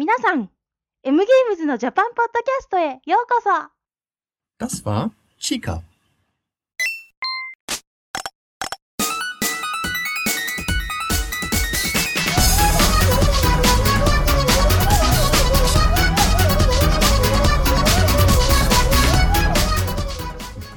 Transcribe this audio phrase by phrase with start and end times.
[0.00, 0.48] 皆さん、
[1.02, 3.50] M ゲームズのジャパンポッドキャストへようこそ
[4.58, 5.82] Das war Chica.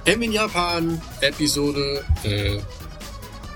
[0.06, 2.62] M in Japan, Episode, äh,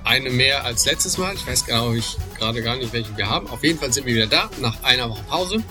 [0.07, 1.33] eine mehr als letztes Mal.
[1.35, 3.47] Ich weiß glaube ich gerade gar nicht, welche wir haben.
[3.49, 5.63] Auf jeden Fall sind wir wieder da, nach einer Woche Pause.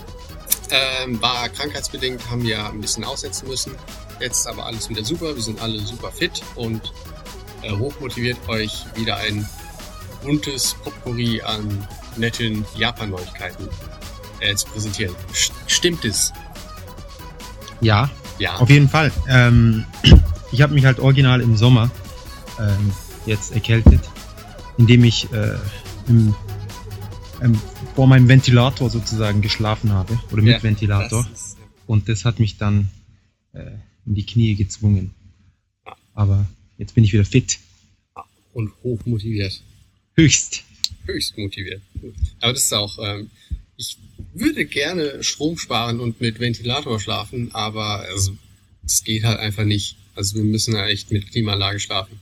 [0.70, 3.72] Ähm, war krankheitsbedingt, haben wir ein bisschen aussetzen müssen.
[4.20, 6.92] Jetzt ist aber alles wieder super, wir sind alle super fit und
[7.62, 9.48] äh, hochmotiviert, euch wieder ein
[10.22, 13.68] buntes Potpourri an netten Japan-Neuigkeiten
[14.40, 15.14] äh, zu präsentieren.
[15.34, 16.32] St stimmt es?
[17.80, 18.56] Ja, Ja.
[18.56, 19.12] auf jeden Fall.
[19.28, 19.84] Ähm,
[20.52, 21.90] ich habe mich halt original im Sommer
[22.58, 22.92] ähm,
[23.26, 24.00] jetzt erkältet,
[24.78, 25.56] indem ich äh,
[26.08, 26.34] im,
[27.42, 27.60] ähm,
[27.94, 32.40] vor meinem Ventilator sozusagen geschlafen habe oder mit Ja, Ventilator Das ist, und das hat
[32.40, 32.88] mich dann
[33.52, 33.70] äh,
[34.04, 35.14] in die Knie gezwungen.
[36.14, 36.46] Aber
[36.78, 37.58] jetzt bin ich wieder fit,
[38.56, 39.60] und hochmotiviert.
[40.14, 40.64] höchst.
[41.04, 41.82] höchst motiviert.
[42.40, 43.30] Aber das ist auch, ähm,
[43.76, 43.98] ich
[44.32, 48.34] würde gerne Strom sparen und mit Ventilator schlafen, aber also,
[48.82, 49.96] es geht halt einfach nicht.
[50.14, 52.18] Also wir müssen ja echt mit Klimaanlage schlafen.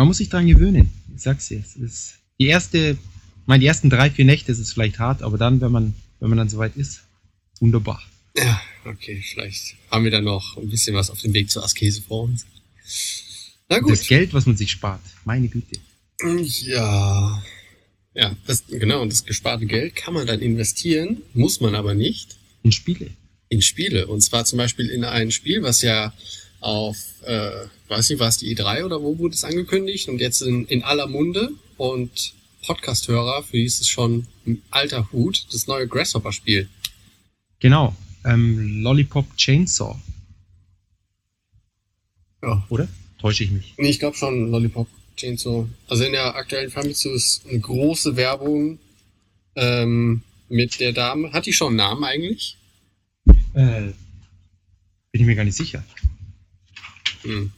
[0.00, 0.90] Man muss sich dran gewöhnen.
[1.14, 2.96] Ich sag's dir, es ist die erste,
[3.44, 6.30] meine die ersten drei vier Nächte ist es vielleicht hart, aber dann, wenn man wenn
[6.30, 7.02] man dann soweit ist,
[7.58, 8.02] wunderbar.
[8.34, 12.00] Ja, okay, vielleicht haben wir dann noch ein bisschen was auf dem Weg zur Askese
[12.00, 12.46] vor uns.
[13.68, 14.08] Na Und Das gut.
[14.08, 15.78] Geld, was man sich spart, meine Güte.
[16.62, 17.42] Ja.
[18.14, 22.38] Ja, das, genau, und das gesparte Geld kann man dann investieren, muss man aber nicht.
[22.62, 23.10] In Spiele.
[23.50, 24.06] in Spiele.
[24.06, 26.14] Und zwar zum Beispiel in ein Spiel, was ja
[26.60, 27.50] auf, äh,
[27.88, 30.82] weiß nicht, war es die E3 oder wo wurde es angekündigt und jetzt in, in
[30.84, 32.34] aller Munde und
[32.66, 36.68] Podcast-Hörer, für die ist es schon ein alter Hut, das neue Grasshopper-Spiel.
[37.58, 37.96] Genau.
[38.24, 39.96] Ähm, Lollipop Chainsaw,
[42.42, 42.64] Ja.
[42.68, 42.88] oder?
[43.18, 43.74] Täusche ich mich?
[43.78, 45.66] Nee, ich glaube schon Lollipop Chainsaw.
[45.88, 48.78] Also in der aktuellen Famitsu ist eine große Werbung
[49.56, 51.32] ähm, mit der Dame.
[51.32, 52.56] Hat die schon einen Namen eigentlich?
[53.54, 53.92] Äh,
[55.12, 55.84] bin ich mir gar nicht sicher.
[57.22, 57.52] Hm.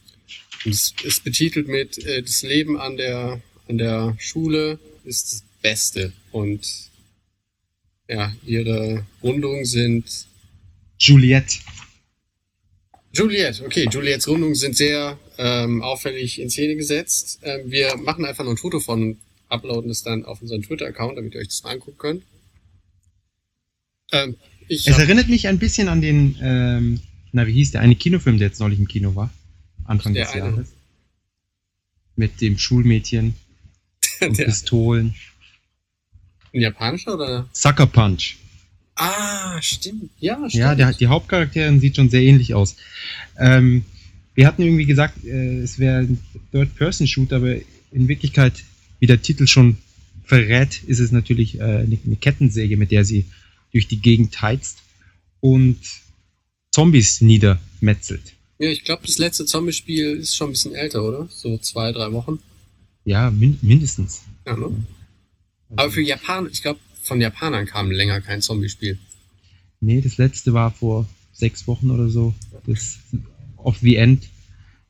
[0.65, 5.43] Und Es ist betitelt mit äh, das Leben an der an der Schule ist das
[5.61, 6.61] Beste und
[8.09, 10.27] ja ihre Rundungen sind
[10.99, 11.59] Juliette.
[13.13, 13.63] Juliette.
[13.65, 17.39] Okay, Juliettes Rundungen sind sehr ähm, auffällig in Szene gesetzt.
[17.43, 19.17] Ähm, wir machen einfach nur ein Foto von und
[19.49, 22.23] uploaden es dann auf unseren Twitter-Account, damit ihr euch das mal angucken könnt.
[24.11, 24.35] Ähm,
[24.67, 27.01] ich Es erinnert mich ein bisschen an den, ähm,
[27.31, 27.81] na, wie hieß der?
[27.81, 29.31] Eine Kinofilm, der jetzt neulich im Kino war.
[29.85, 30.45] Anfang Der des eine.
[30.51, 30.67] Jahres.
[32.15, 33.35] Mit dem Schulmädchen
[34.21, 35.15] und der, Pistolen.
[36.53, 37.49] ein japanischer oder?
[37.53, 38.35] Sucker Punch.
[38.95, 40.11] Ah, stimmt.
[40.19, 40.53] Ja, stimmt.
[40.53, 42.75] Ja, der, die Hauptcharakterin sieht schon sehr ähnlich aus.
[43.39, 43.85] Ähm,
[44.35, 46.19] wir hatten irgendwie gesagt, äh, es wäre ein
[46.51, 47.55] Third-Person-Shoot, aber
[47.91, 48.63] in Wirklichkeit,
[48.99, 49.77] wie der Titel schon
[50.23, 53.25] verrät, ist es natürlich äh, eine, eine Kettensäge, mit der sie
[53.71, 54.79] durch die Gegend heizt
[55.39, 55.79] und
[56.71, 58.33] Zombies niedermetzelt.
[58.63, 61.27] Ja, ich glaube, das letzte Zombie-Spiel ist schon ein bisschen älter, oder?
[61.29, 62.39] So zwei, drei Wochen.
[63.03, 64.21] Ja, min mindestens.
[64.47, 64.71] Ja, ne?
[65.75, 68.97] Aber für Japan, ich glaube, von Japanern kam länger kein Zombie-Spiel.
[69.81, 72.33] Nee, das letzte war vor sechs Wochen oder so.
[72.65, 72.99] Das
[73.57, 74.29] Of the End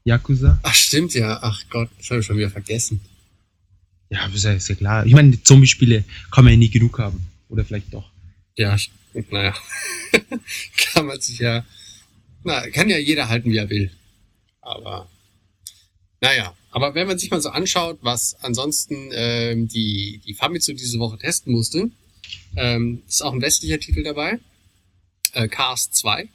[0.03, 0.59] Yakuza.
[0.61, 1.39] Ach, stimmt ja.
[1.41, 3.01] Ach Gott, das habe ich schon wieder vergessen.
[4.11, 5.07] Ja, ist ja, ist ja klar.
[5.07, 7.25] Ich meine, Zombie-Spiele kann man ja nie genug haben.
[7.49, 8.11] Oder vielleicht doch.
[8.55, 8.77] Ja,
[9.31, 9.55] naja.
[10.93, 11.65] kann man sich ja.
[12.43, 13.91] Na, kann ja jeder halten, wie er will.
[14.61, 15.09] Aber.
[16.21, 20.99] Naja, aber wenn man sich mal so anschaut, was ansonsten ähm, die, die Famitsu diese
[20.99, 21.91] Woche testen musste,
[22.55, 24.39] ähm, ist auch ein westlicher Titel dabei.
[25.33, 26.27] Äh, Cars 2.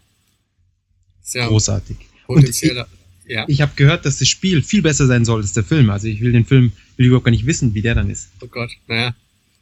[1.25, 1.97] Ist ja Großartig.
[2.27, 2.87] Und potenzieller.
[3.27, 5.91] Ja, Ich habe gehört, dass das Spiel viel besser sein soll als der Film.
[5.91, 8.29] Also ich will den Film, will überhaupt gar nicht wissen, wie der dann ist.
[8.41, 9.15] oh Gott, naja.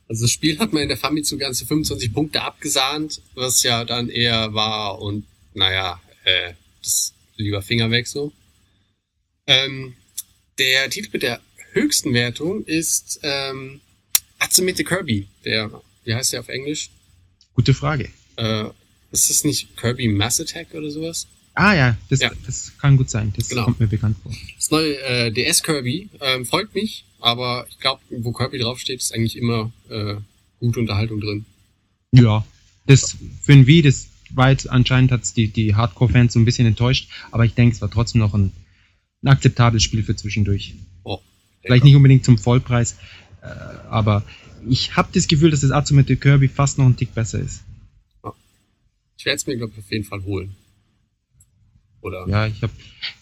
[0.08, 4.08] Also das Spiel hat man in der Famitsu ganze 25 Punkte abgesahnt, was ja dann
[4.08, 6.52] eher war und naja, äh,
[6.82, 8.32] das lieber Finger weg so.
[9.46, 9.94] Ähm,
[10.58, 11.40] der Titel mit der
[11.72, 13.80] höchsten Wertung ist ähm,
[14.38, 15.26] Atsumete Kirby.
[15.44, 15.70] Der,
[16.04, 16.90] wie heißt der auf Englisch?
[17.54, 18.10] Gute Frage.
[18.36, 18.64] Äh,
[19.12, 21.26] ist das nicht Kirby Mass Attack oder sowas?
[21.54, 22.30] Ah ja, das, Ja.
[22.44, 23.32] das kann gut sein.
[23.36, 23.64] Das Genau.
[23.64, 24.32] kommt mir bekannt vor.
[24.56, 29.14] Das neue äh, DS Kirby ähm, folgt mich, aber ich glaube, wo Kirby draufsteht, ist
[29.14, 30.16] eigentlich immer äh,
[30.60, 31.46] gute Unterhaltung drin.
[32.12, 32.44] Ja,
[32.86, 36.66] das für ein Wii, das war jetzt anscheinend hat's die, die Hardcore-Fans so ein bisschen
[36.66, 38.52] enttäuscht, aber ich denke, es war trotzdem noch ein,
[39.22, 40.74] ein akzeptables Spiel für zwischendurch.
[41.04, 41.20] Oh,
[41.62, 42.96] Vielleicht nicht unbedingt zum Vollpreis,
[43.42, 43.46] äh,
[43.88, 44.24] aber
[44.68, 47.62] ich habe das Gefühl, dass das Atsumete Kirby fast noch ein Tick besser ist.
[49.18, 50.54] Ich werde es mir, glaube ich, auf jeden Fall holen.
[52.02, 52.28] Oder?
[52.28, 52.72] Ja, ich habe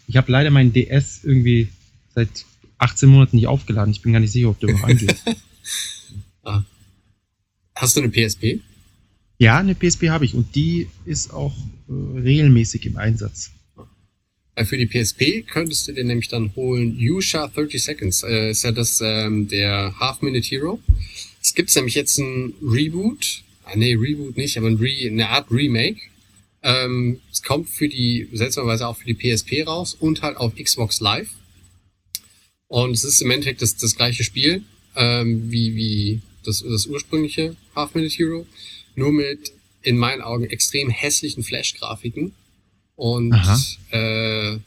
[0.06, 1.68] ich hab leider meinen DS irgendwie
[2.14, 2.44] seit
[2.78, 3.92] 18 Monaten nicht aufgeladen.
[3.92, 5.16] Ich bin gar nicht sicher, ob der noch angeht.
[6.42, 6.62] ah.
[7.76, 8.60] Hast du eine PSP?
[9.38, 11.54] Ja, eine PSP habe ich und die ist auch
[11.88, 13.50] äh, regelmäßig im Einsatz.
[14.54, 18.22] Äh, für die PSP könntest du dir nämlich dann holen Yusha 30 Seconds.
[18.22, 20.80] Äh, ist ja das ähm, der Half-Minute Hero.
[21.42, 23.42] Es gibt nämlich jetzt ein Reboot.
[23.64, 26.00] Ah, nee, Reboot nicht, aber ein Re eine Art Remake.
[26.62, 31.00] Ähm, es kommt für die, seltsamerweise auch für die PSP raus und halt auf Xbox
[31.00, 31.30] Live.
[32.68, 34.62] Und es ist im Endeffekt das, das gleiche Spiel
[34.96, 38.46] ähm, wie, wie das, das ursprüngliche Half-Minute Hero.
[38.94, 39.52] Nur mit
[39.82, 42.32] in meinen Augen extrem hässlichen Flash-Grafiken
[42.96, 43.34] und
[43.90, 44.58] äh,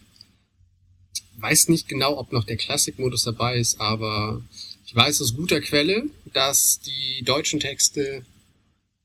[1.38, 4.42] weiß nicht genau, ob noch der Classic-Modus dabei ist, aber
[4.86, 6.04] ich weiß aus guter Quelle,
[6.34, 8.24] dass die deutschen Texte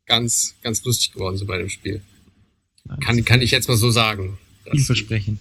[0.06, 2.02] ganz, ganz lustig geworden sind bei dem Spiel.
[3.00, 4.38] Kann, kann ich jetzt mal so sagen.
[4.70, 5.38] Vielversprechend.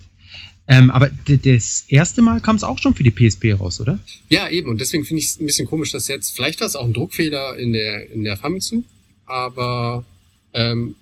[0.67, 3.99] Ähm, aber das erste Mal kam es auch schon für die PSP raus, oder?
[4.29, 4.69] Ja, eben.
[4.69, 6.93] Und deswegen finde ich es ein bisschen komisch, dass jetzt, vielleicht war es auch ein
[6.93, 8.83] Druckfehler in der, in der Famitsu,
[9.25, 10.05] aber
[10.53, 10.95] ähm,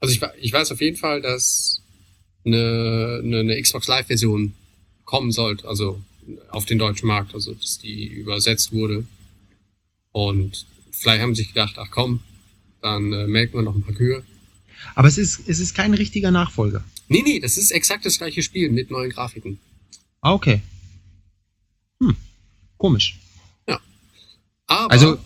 [0.00, 1.82] also ich, ich weiß auf jeden Fall, dass
[2.44, 4.54] eine, eine, eine Xbox Live-Version
[5.04, 6.00] kommen sollte, also
[6.50, 9.06] auf den deutschen Markt, also dass die übersetzt wurde.
[10.12, 12.20] Und vielleicht haben sie sich gedacht, ach komm,
[12.80, 14.22] dann äh, melken wir noch ein paar Kühe.
[14.94, 16.84] Aber es ist, es ist kein richtiger Nachfolger.
[17.08, 19.58] Nee, nee, das ist exakt das gleiche Spiel mit neuen Grafiken.
[20.20, 20.62] Ah, okay.
[22.00, 22.16] Hm,
[22.76, 23.18] komisch.
[23.68, 23.80] Ja.
[24.66, 25.18] Aber, also,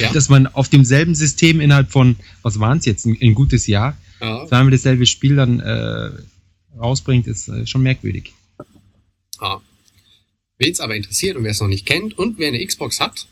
[0.00, 0.12] ja.
[0.12, 3.96] dass man auf demselben System innerhalb von, was waren es jetzt, ein, ein, gutes Jahr,
[4.20, 4.46] ja.
[4.46, 6.10] zweimal dasselbe Spiel dann äh,
[6.78, 8.32] rausbringt, ist äh, schon merkwürdig.
[9.40, 9.60] Ja.
[10.58, 13.26] Wen es aber interessiert und wer es noch nicht kennt und wer eine Xbox hat,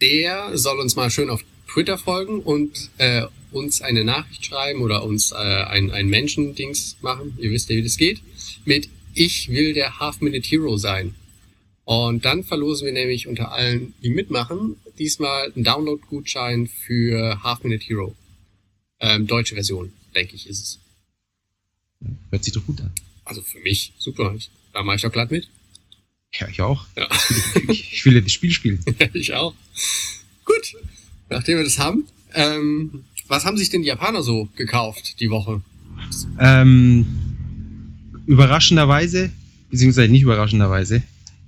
[0.00, 5.04] der soll uns mal schön auf Twitter folgen und äh, uns eine Nachricht schreiben oder
[5.04, 7.36] uns äh, ein, ein Menschen-Dings machen.
[7.38, 8.20] Ihr wisst ja, wie das geht.
[8.64, 11.14] Mit Ich will der Half-Minute Hero sein.
[11.84, 18.16] Und dann verlosen wir nämlich unter allen, die mitmachen, diesmal einen Download-Gutschein für Half-Minute Hero.
[19.00, 20.78] Ähm, deutsche Version, denke ich, ist es.
[22.30, 22.92] Hört sich doch gut an.
[23.24, 24.34] Also für mich super.
[24.36, 25.48] Ich, da mache ich auch glatt mit.
[26.34, 26.86] Ja, ich auch.
[26.96, 27.08] Ja.
[27.68, 28.84] Ich, ich will ja das Spiel spielen.
[29.14, 29.54] ich auch.
[30.44, 30.74] Gut,
[31.28, 35.62] nachdem wir das haben, ähm, was haben sich denn die Japaner so gekauft die Woche?
[36.38, 37.06] Ähm,
[38.26, 39.32] überraschenderweise,
[39.70, 41.02] beziehungsweise nicht überraschenderweise,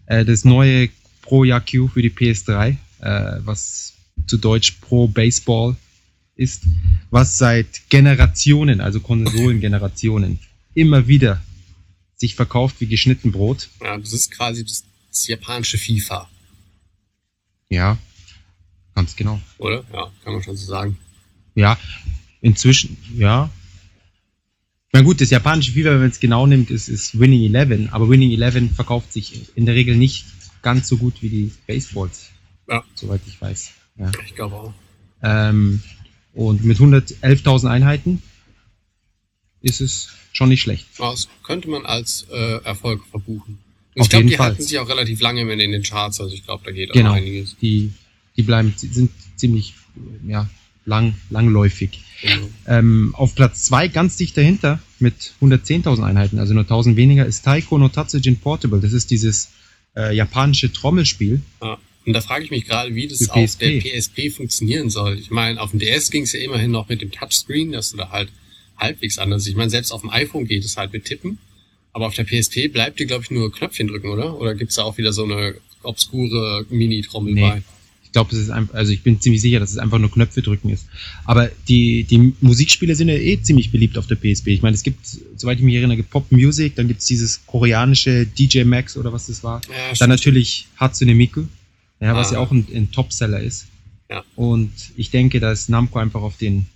[0.07, 0.89] äh, das neue
[1.23, 3.95] Pro Yaku für die PS3, äh, was
[4.27, 5.77] zu Deutsch Pro Baseball
[6.35, 6.65] ist,
[7.11, 10.39] was seit Generationen, also Konsolengenerationen,
[10.75, 11.43] immer wieder
[12.17, 13.69] sich verkauft wie geschnitten Brot.
[13.83, 16.29] Ja, das ist quasi das, das japanische FIFA.
[17.69, 17.99] Ja,
[18.95, 19.41] ganz genau.
[19.59, 19.85] Oder?
[19.93, 20.99] Ja, kann man schon so sagen.
[21.55, 21.79] Ja,
[22.41, 23.51] inzwischen, ja.
[24.93, 28.09] Na gut, das japanische FIFA, wenn man es genau nimmt, ist, ist Winning Eleven, aber
[28.09, 30.25] Winning Eleven verkauft sich in der Regel nicht
[30.63, 32.31] ganz so gut wie die Baseballs.
[32.69, 32.85] Ja.
[32.95, 33.73] Soweit ich weiß.
[33.99, 34.11] Ja.
[34.25, 34.73] Ich glaube auch.
[35.23, 35.83] Ähm,
[36.35, 38.23] und mit 111.000 Einheiten
[39.61, 40.87] ist es schon nicht schlecht.
[40.99, 43.59] Das könnte man als äh, Erfolg verbuchen.
[43.95, 44.51] Und ich glaube, die Fall.
[44.51, 47.11] halten sich auch relativ lange in den Charts, also ich glaube, da geht genau.
[47.11, 47.57] auch einiges.
[47.61, 47.93] Die,
[48.37, 49.75] die bleiben, sind ziemlich
[50.27, 50.49] ja,
[50.85, 52.05] lang, langläufig.
[52.23, 52.49] Genau.
[52.67, 57.45] Ähm, auf Platz zwei ganz dicht dahinter mit 110.000 Einheiten, also nur 1000 weniger, ist
[57.45, 58.81] Taiko no Tatsujin Portable.
[58.81, 59.51] Das ist dieses
[59.97, 61.43] äh, japanische Trommelspiel.
[61.61, 61.79] Ja.
[62.09, 65.19] Und da frage ich mich gerade, wie das auf der PSP funktionieren soll.
[65.19, 67.99] Ich meine, auf dem DS ging es ja immerhin noch mit dem Touchscreen, dass du
[67.99, 68.31] da halt
[68.79, 69.47] halbwegs anders.
[69.47, 71.37] Ich meine, selbst auf dem iPhone geht es halt mit Tippen.
[71.93, 74.41] Aber auf der PSP bleibt dir, glaube ich, nur Knöpfchen drücken, oder?
[74.41, 77.41] Oder gibt's da auch wieder so eine obskure Mini-Trommel nee.
[77.43, 77.63] bei?
[78.05, 80.41] Ich glaube, es ist einfach, also ich bin ziemlich sicher, dass es einfach nur Knöpfe
[80.41, 80.87] drücken ist.
[81.27, 84.47] Aber die, die Musikspiele sind ja eh ziemlich beliebt auf der PSP.
[84.47, 85.01] Ich meine, es gibt,
[85.37, 89.27] soweit ich mich erinnere, gibt Pop Music, dann gibt's dieses koreanische DJ Max oder was
[89.27, 89.61] das war.
[89.69, 91.45] Ja, dann natürlich Hatsune Miku,
[92.01, 92.35] ja, was Ah.
[92.35, 93.67] ja auch ein, ein Topseller ist.
[94.11, 94.25] Ja.
[94.37, 96.67] Und ich denke, da ist Namco einfach auf den,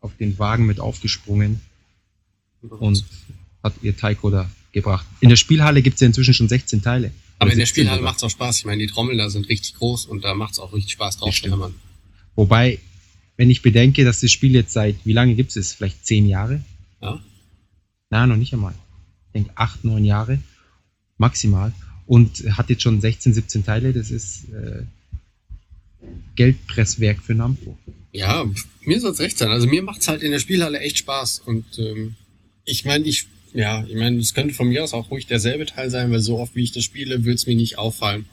[0.00, 1.60] auf den Wagen mit aufgesprungen
[2.62, 3.04] und
[3.62, 5.06] hat ihr Taiko da gebracht.
[5.20, 7.10] In der Spielhalle gibt's ja inzwischen schon 16 Teile.
[7.38, 8.10] Aber in der 17 Spielhalle sogar.
[8.12, 8.58] macht's auch Spaß.
[8.58, 11.34] Ich meine, die Trommeln da sind richtig groß und da macht's auch richtig Spaß drauf
[11.34, 11.74] zu hämmern.
[12.36, 12.78] Wobei,
[13.36, 15.72] wenn ich bedenke, dass das Spiel jetzt seit, wie lange gibt's es?
[15.72, 16.62] Vielleicht zehn Jahre?
[17.00, 17.20] Ja?
[18.10, 18.74] Na, noch nicht einmal.
[19.26, 20.38] Ich denke acht, neun Jahre
[21.18, 21.72] maximal.
[22.14, 23.94] Und hat jetzt schon 16, 17 Teile.
[23.94, 24.82] Das ist äh,
[26.36, 27.78] Geldpresswerk für Namco.
[28.12, 28.44] Ja,
[28.84, 29.50] mir soll's recht sein.
[29.50, 31.40] Also mir macht's halt in der Spielhalle echt Spaß.
[31.46, 32.16] Und ähm,
[32.64, 35.88] ich meine, ich, ja, ich meine, es könnte von mir aus auch ruhig derselbe Teil
[35.90, 38.26] sein, weil so oft wie ich das spiele, wird's mir nicht auffallen.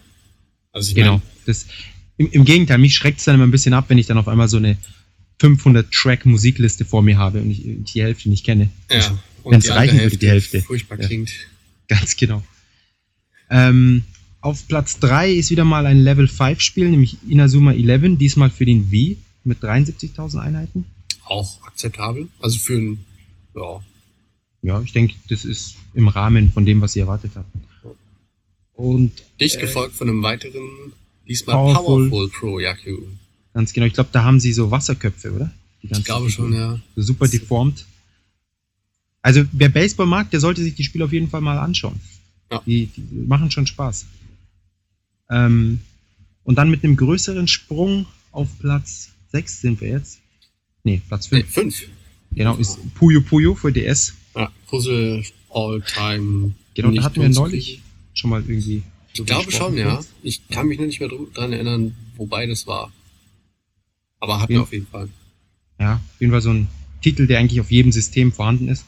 [0.73, 1.11] Also ich Genau.
[1.13, 1.67] meine, Das,
[2.17, 4.27] im, Im Gegenteil, mich schreckt es dann immer ein bisschen ab, wenn ich dann auf
[4.27, 4.77] einmal so eine
[5.39, 7.61] 500 Track Musikliste vor mir habe und ich
[7.93, 8.69] die Hälfte nicht kenne.
[8.91, 9.17] Ja.
[9.43, 10.61] Und Wenn's die reichen würde, die Hälfte.
[10.61, 11.07] Furchtbar Ja.
[11.07, 11.31] klingt.
[11.87, 12.43] Ganz genau.
[13.49, 14.03] Ähm,
[14.41, 18.65] auf Platz 3 ist wieder mal ein Level 5 Spiel, nämlich Inazuma 11, diesmal für
[18.65, 20.85] den Wii mit 73.000 Einheiten.
[21.25, 22.27] Auch akzeptabel.
[22.39, 23.05] Also für ein,
[23.55, 23.81] ja,
[24.61, 27.49] Ja, ich denke, das ist im Rahmen von dem, was ihr erwartet habt.
[28.73, 30.63] Und dicht Äh, gefolgt von einem weiteren,
[31.27, 32.09] diesmal Powerful.
[32.09, 32.97] Powerful, Pro Yaku.
[33.53, 35.51] ganz genau, ich glaube, da haben sie so Wasserköpfe, oder?
[35.83, 36.79] Die Ich glaube schon, ja.
[36.95, 37.85] So super deformt.
[39.21, 41.99] Also wer Baseball mag, der sollte sich die Spiele auf jeden Fall mal anschauen.
[42.51, 42.61] Ja.
[42.65, 44.05] Die, die machen schon Spaß.
[45.29, 45.79] Ähm,
[46.43, 50.19] und dann mit einem größeren Sprung auf Platz 6 sind wir jetzt.
[50.83, 51.53] Nee, Platz Nee, 5.
[51.53, 51.89] fünf.
[52.31, 54.13] Genau, ist Puyo Puyo für DS.
[54.35, 56.53] Ja, Puzzle All-Time.
[56.75, 57.81] Genau, da hatten wir neulich
[58.13, 58.83] schon mal irgendwie.
[59.13, 59.95] Ich glaube schon, ja.
[59.95, 60.09] kurz.
[60.23, 62.91] Ich kann mich nur nicht mehr dr- dran erinnern, wobei das war.
[64.19, 65.09] Aber hatten wir auf jeden Fall.
[65.79, 66.67] Ja, auf jeden Fall so ein
[67.01, 68.85] Titel, der eigentlich auf jedem System vorhanden ist.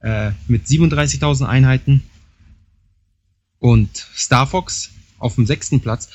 [0.00, 2.02] Äh, mit 37.000 Einheiten.
[3.58, 6.08] Und Star Fox auf dem sechsten Platz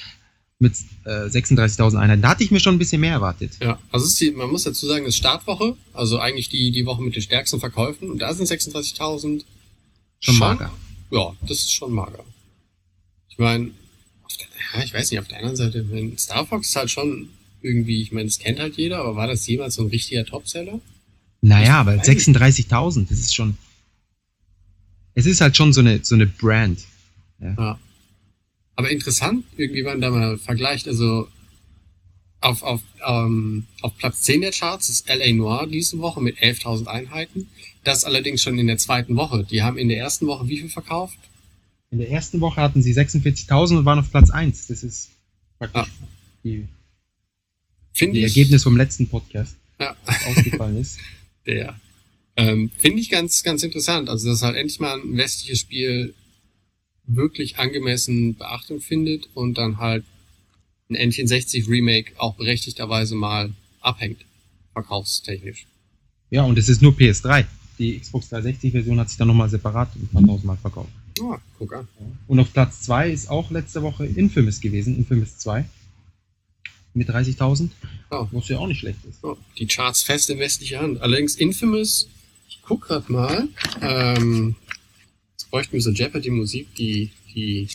[0.59, 0.73] mit
[1.05, 2.21] äh, 36.000 Einheiten.
[2.21, 3.53] Da hatte ich mir schon ein bisschen mehr erwartet.
[3.61, 6.85] Ja, also ist die, man muss dazu sagen, es ist Startwoche, also eigentlich die, die
[6.85, 9.43] Woche mit den stärksten Verkäufen und da sind 36.000
[10.21, 10.71] Schon mager.
[11.09, 12.23] Ja, das ist schon mager.
[13.27, 13.71] Ich meine,
[14.73, 17.29] ja, ich weiß nicht, auf der anderen Seite, wenn Star Fox ist halt schon
[17.61, 20.79] irgendwie, ich meine, das kennt halt jeder, aber war das jemals so ein richtiger Topseller?
[21.41, 22.05] Naja, aber nicht.
[22.05, 23.57] 36.000, das ist schon.
[25.15, 26.79] Es ist halt schon so eine, so eine Brand.
[27.41, 27.79] Ja.
[28.75, 31.27] Aber interessant, irgendwie, wenn man da mal vergleicht, also
[32.39, 36.87] auf, auf, ähm, auf Platz 10 der Charts ist LA Noir diese Woche mit 11.000
[36.87, 37.47] Einheiten.
[37.83, 39.43] Das allerdings schon in der zweiten Woche.
[39.49, 41.17] Die haben in der ersten Woche wie viel verkauft?
[41.91, 44.67] In der ersten Woche hatten sie 46.000 und waren auf Platz 1.
[44.67, 45.09] Das ist
[45.59, 46.07] praktisch Ah.
[46.43, 46.67] die,
[47.99, 48.23] die ich.
[48.23, 50.97] Ergebnis vom letzten Podcast, Ja, das ausgefallen ist.
[51.45, 51.79] der.
[52.37, 54.09] Ähm, Finde ich ganz, ganz interessant.
[54.09, 56.13] Also, dass halt endlich mal ein westliches Spiel
[57.15, 60.03] wirklich angemessen Beachtung findet und dann halt
[60.89, 63.51] ein Endchen 60 Remake auch berechtigterweise mal
[63.81, 64.21] abhängt.
[64.73, 65.65] Verkaufstechnisch.
[66.29, 67.45] Ja, und es ist nur PS3.
[67.79, 70.89] Die Xbox 360-Version hat sich dann nochmal separat ein paar Mal verkauft.
[71.21, 71.87] Ah, guck an.
[72.27, 75.65] Und auf Platz 2 ist auch letzte Woche Infamous gewesen, Infamous 2.
[76.93, 77.69] Mit 30.000,
[78.11, 78.27] Ja.
[78.31, 79.21] was ja auch nicht schlecht ist.
[79.21, 81.01] So, die Charts fest in westlicher Hand.
[81.01, 82.07] Allerdings Infamous,
[82.49, 83.47] ich guck grad mal,
[83.81, 84.55] ähm,
[85.51, 87.67] bräuchten wir so Jeopardy-Musik, die die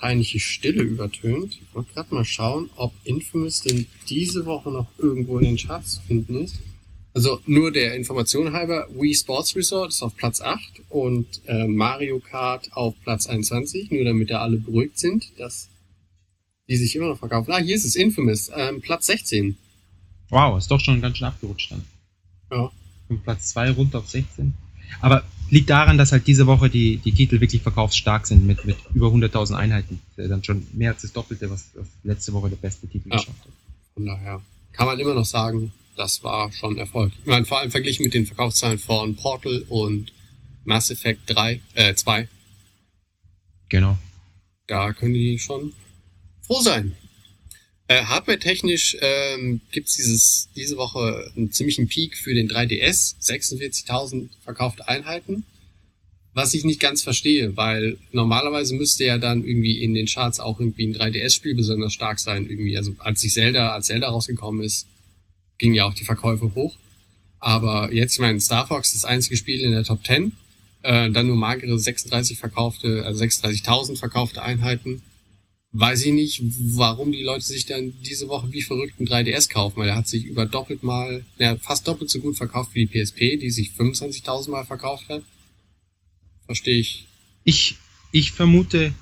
[0.00, 1.54] peinliche Stille übertönt.
[1.54, 5.96] Ich wollte gerade mal schauen, ob Infamous denn diese Woche noch irgendwo in den Charts
[5.96, 6.56] zu finden ist.
[7.14, 12.20] Also nur der Information halber, Wii Sports Resort ist auf Platz 8 und äh, Mario
[12.20, 15.68] Kart auf Platz 21, nur damit da alle beruhigt sind, dass
[16.68, 17.52] die sich immer noch verkaufen.
[17.52, 19.56] Ah, hier ist es, Infamous, ähm, Platz 16.
[20.30, 21.84] Wow, ist doch schon ganz schön abgerutscht dann.
[22.50, 22.72] Ja.
[23.08, 24.54] Von Platz 2 runter auf 16.
[25.00, 28.76] Aber liegt daran, dass halt diese Woche die, die Titel wirklich verkaufsstark sind mit, mit
[28.94, 30.00] über 100.000 Einheiten.
[30.16, 33.16] Dann schon mehr als das Doppelte, was, was letzte Woche der beste Titel Ja.
[33.16, 33.52] geschafft hat.
[33.94, 34.40] Von daher
[34.72, 37.12] kann man immer noch sagen, das war schon Erfolg.
[37.20, 40.12] Ich meine, vor allem verglichen mit den Verkaufszahlen von Portal und
[40.64, 42.28] Mass Effect 3, äh, 2,
[43.68, 43.98] Genau.
[44.66, 45.72] da können die schon
[46.42, 46.94] froh sein.
[47.88, 54.88] Äh, Hardware-technisch ähm, gibt's dieses diese Woche einen ziemlichen Peak für den 3DS, 46.000 verkaufte
[54.88, 55.44] Einheiten.
[56.34, 60.60] Was ich nicht ganz verstehe, weil normalerweise müsste ja dann irgendwie in den Charts auch
[60.60, 62.48] irgendwie ein 3DS-Spiel besonders stark sein.
[62.48, 64.86] Irgendwie, also als sich Zelda, als Zelda rausgekommen ist,
[65.58, 66.78] gingen ja auch die Verkäufe hoch.
[67.38, 70.32] Aber jetzt, ich meine, Star Fox, das einzige Spiel in der Top 10,
[70.82, 75.02] äh, dann nur magere 36 verkaufte, also 36.000 verkaufte Einheiten.
[75.74, 76.42] Weiß ich nicht,
[76.76, 80.06] warum die Leute sich dann diese Woche wie verrückt einen 3DS kaufen, weil er hat
[80.06, 83.70] sich über doppelt mal, ja, fast doppelt so gut verkauft wie die PSP, die sich
[83.78, 85.22] 25.000 Mal verkauft hat.
[86.44, 87.06] Verstehe ich.
[87.44, 87.76] Ich,
[88.10, 88.92] ich vermute,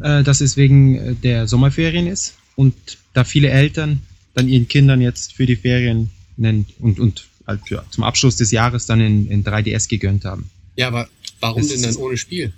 [0.00, 2.74] äh, dass es wegen äh, der Sommerferien ist und
[3.12, 4.02] da viele Eltern
[4.34, 8.50] dann ihren Kindern jetzt für die Ferien einen, und, und halt für, zum Abschluss des
[8.52, 10.50] Jahres dann in, in 3DS gegönnt haben.
[10.76, 11.08] Ja, aber
[11.40, 12.52] warum Es denn dann ohne Spiel?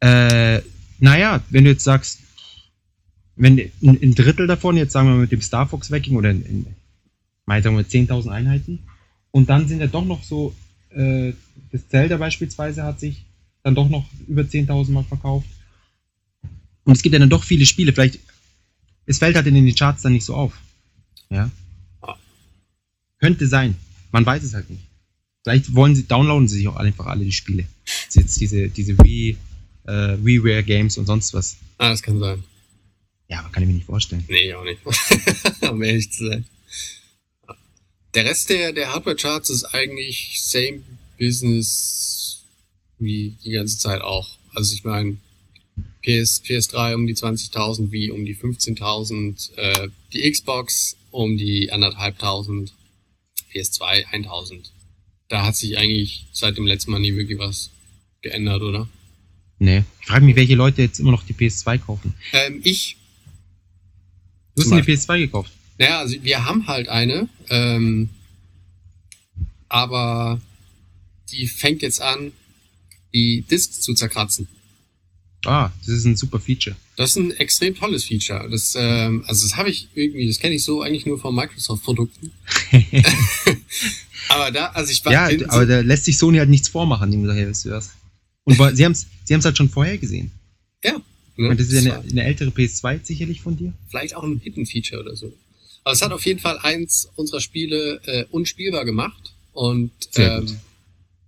[0.00, 0.60] Äh,
[1.02, 2.20] naja, wenn du jetzt sagst,
[3.34, 6.46] wenn ein, ein Drittel davon, jetzt sagen wir mit dem Star Fox Wacking oder in,
[6.46, 6.66] in
[7.46, 8.78] sagen wir 10.000 Einheiten
[9.32, 10.54] und dann sind ja doch noch so,
[10.90, 11.32] äh,
[11.72, 13.24] das Zelda beispielsweise hat sich
[13.64, 15.48] dann doch noch über 10.000 Mal verkauft.
[16.84, 18.20] Und es gibt ja dann doch viele Spiele, vielleicht,
[19.04, 20.52] es fällt halt in den Charts dann nicht so auf.
[21.30, 21.50] Ja.
[23.18, 23.74] Könnte sein.
[24.12, 24.82] Man weiß es halt nicht.
[25.42, 27.64] Vielleicht wollen sie, downloaden sie sich auch einfach alle die Spiele.
[28.12, 29.36] Jetzt diese, diese Wii,
[29.86, 31.56] äh, WiiWare Games und sonst was.
[31.78, 32.44] Ah, das kann sein.
[33.28, 34.24] Ja, aber kann ich mir nicht vorstellen.
[34.28, 34.80] Nee, auch nicht.
[35.70, 36.44] um ehrlich zu sein.
[38.14, 40.82] Der Rest der, der Hardware-Charts ist eigentlich same
[41.18, 42.44] business
[42.98, 44.36] wie die ganze Zeit auch.
[44.54, 45.16] Also ich meine,
[46.02, 52.74] PS, PS3 um die 20.000, wie um die 15.000, äh, die Xbox um die anderthalbtausend,
[53.54, 54.72] PS2 1000.
[55.28, 57.70] Da hat sich eigentlich seit dem letzten Mal nie wirklich was
[58.20, 58.88] geändert, oder?
[59.62, 59.84] Nee.
[60.00, 62.14] Ich frage mich, welche Leute jetzt immer noch die PS2 kaufen.
[62.32, 62.96] Ähm, ich,
[64.56, 65.52] Du hast dir die PS2 gekauft.
[65.78, 68.08] naja, also wir haben halt eine, ähm,
[69.68, 70.40] aber
[71.30, 72.32] die fängt jetzt an,
[73.14, 74.48] die Discs zu zerkratzen.
[75.44, 76.74] Ah, das ist ein super Feature.
[76.96, 78.48] Das ist ein extrem tolles Feature.
[78.50, 82.32] Das, ähm, also das habe ich irgendwie, das kenne ich so eigentlich nur von Microsoft-Produkten.
[84.28, 87.24] aber da, also ich war ja, aber da lässt sich Sony halt nichts vormachen, dem
[87.24, 87.92] daher, weißt du was.
[88.44, 90.30] Und sie haben es sie haben's halt schon vorher gesehen.
[90.82, 91.02] ja, ne,
[91.36, 93.72] meine, das ist ja eine, eine ältere PS2 sicherlich von dir.
[93.88, 95.32] vielleicht auch ein Hidden Feature oder so.
[95.84, 100.58] Aber es hat auf jeden Fall eins unserer Spiele äh, unspielbar gemacht und ähm,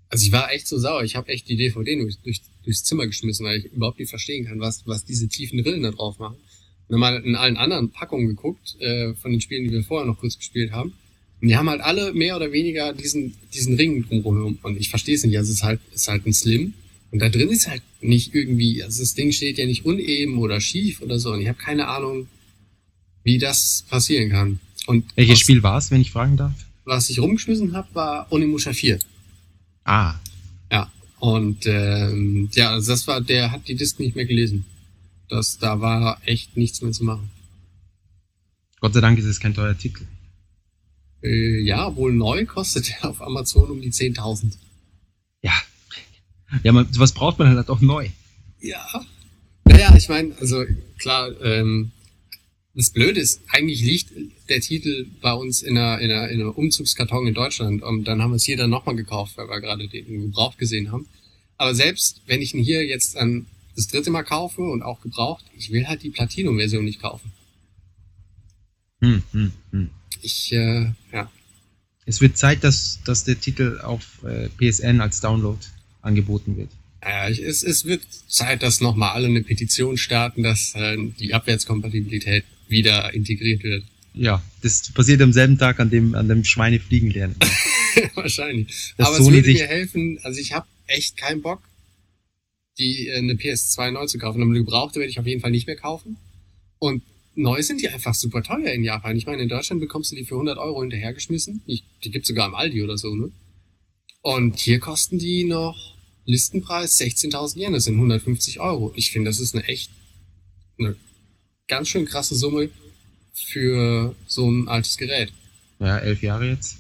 [0.09, 1.03] also ich war echt so sauer.
[1.03, 4.47] Ich habe echt die DVD durch, durch, durchs Zimmer geschmissen, weil ich überhaupt nicht verstehen
[4.47, 6.37] kann, was was diese tiefen Rillen da drauf machen.
[6.37, 10.07] Und dann mal in allen anderen Packungen geguckt äh, von den Spielen, die wir vorher
[10.07, 10.93] noch kurz gespielt haben.
[11.41, 14.59] Und die haben halt alle mehr oder weniger diesen diesen Ring drumherum.
[14.63, 15.37] Und ich verstehe es nicht.
[15.37, 16.75] Also es ist halt ist halt ein Slim.
[17.15, 20.61] Und da drin ist halt nicht irgendwie, also das Ding steht ja nicht uneben oder
[20.61, 21.31] schief oder so.
[21.33, 22.27] Und ich habe keine Ahnung,
[23.23, 24.59] wie das passieren kann.
[24.89, 26.53] Und Welches aus- Spiel war es, wenn ich fragen darf?
[26.85, 28.99] was ich rumgeschmissen habe, war Onimusha 4.
[29.85, 30.17] Ah,
[30.73, 30.93] Ja.
[31.21, 34.65] Und ähm, ja, also das war, der hat die Disc nicht mehr gelesen.
[35.29, 37.31] Das, da war echt nichts mehr zu machen.
[38.81, 40.05] Gott sei Dank ist es kein teurer Titel.
[41.23, 44.53] Äh, ja, wohl neu kostet der auf Amazon um die 10.000.
[45.43, 45.53] Ja.
[46.63, 48.09] Ja, man, sowas braucht man halt auch neu.
[48.61, 49.05] Ja.
[49.65, 50.65] Naja, ich meine, also
[50.99, 51.91] klar, ähm,
[52.75, 54.11] das Blöde ist, eigentlich liegt
[54.49, 58.21] der Titel bei uns in einer, in einer, in einem Umzugskarton in Deutschland und dann
[58.21, 61.07] haben wir es hier dann nochmal gekauft, weil wir gerade den gebraucht gesehen haben.
[61.57, 65.45] Aber selbst wenn ich ihn hier jetzt dann das dritte Mal kaufe und auch gebraucht,
[65.57, 67.33] ich will halt die Platinum-Version nicht kaufen.
[69.01, 69.91] Hm, hm, hm.
[70.23, 71.31] Ich, äh, ja.
[72.07, 75.59] Es wird Zeit, dass, dass der Titel auf äh, PSN als Download
[76.05, 76.71] angeboten wird.
[77.05, 81.35] Äh, ich- es, es wird Zeit, dass nochmal alle eine Petition starten, dass äh, die
[81.35, 83.85] Abwärtskompatibilität wieder integriert wird.
[84.15, 87.35] Ja, das passiert am selben Tag, an dem, an dem Schweine fliegen lernen.
[88.15, 88.95] Wahrscheinlich.
[88.97, 91.63] Dass Aber Sony es würde mir helfen, also ich habe echt keinen Bock,
[92.79, 94.41] die äh, eine PS2 neu zu kaufen.
[94.43, 96.17] Eine gebrauchte werde ich auf jeden Fall nicht mehr kaufen.
[96.79, 97.03] Und
[97.35, 99.17] neu sind die einfach super teuer in Japan.
[99.17, 101.63] Ich meine, in Deutschland bekommst du die für 100 Euro hinterhergeschmissen.
[101.67, 103.31] Ich, die gibt's sogar im Aldi oder so, ne?
[104.23, 105.94] Und hier kosten die noch
[106.27, 107.73] Listenpreis 16.000 Yen.
[107.73, 108.93] Das sind 150 Euro.
[108.97, 109.91] Ich finde, das ist eine echt,
[110.79, 110.97] eine
[111.69, 112.71] ganz schön krasse Summe
[113.35, 115.33] für so ein altes Gerät.
[115.81, 116.79] Ja, elf Jahre jetzt.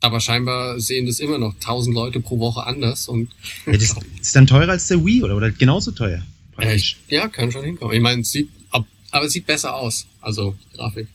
[0.00, 3.30] Aber scheinbar sehen das immer noch tausend Leute pro Woche anders und
[3.66, 6.24] Ja, das ist dann teurer als der Wii oder, oder genauso teuer.
[6.56, 7.94] echt, ja, kann schon hinkommen.
[7.96, 10.06] Ich meine, es sieht, ab, aber es sieht besser aus.
[10.20, 11.08] Also, Grafik.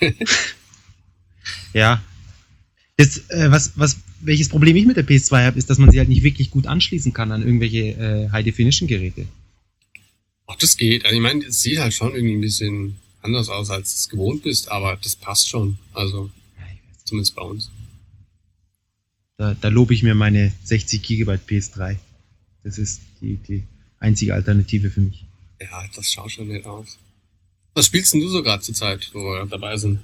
[1.72, 2.02] Ja.
[2.96, 5.98] Das, äh, was, was, welches Problem ich mit der PS2 habe, ist, dass man sie
[5.98, 9.26] halt nicht wirklich gut anschließen kann an irgendwelche äh, High-Definition-Geräte.
[10.46, 11.04] Ach, das geht.
[11.04, 14.08] Also, ich meine, es sieht halt schon irgendwie ein bisschen anders aus, als du es
[14.08, 15.78] gewohnt bist, aber das passt schon.
[15.92, 16.30] Also,
[17.04, 17.70] zumindest bei uns.
[19.36, 21.96] Da, da lobe ich mir meine 60 GB PS3.
[22.62, 23.64] Das ist die, die
[23.98, 25.24] einzige Alternative für mich.
[25.60, 26.98] Ja, das schaut schon nett aus.
[27.74, 30.00] Was spielst denn du so gerade zur Zeit, wo wir dabei sind?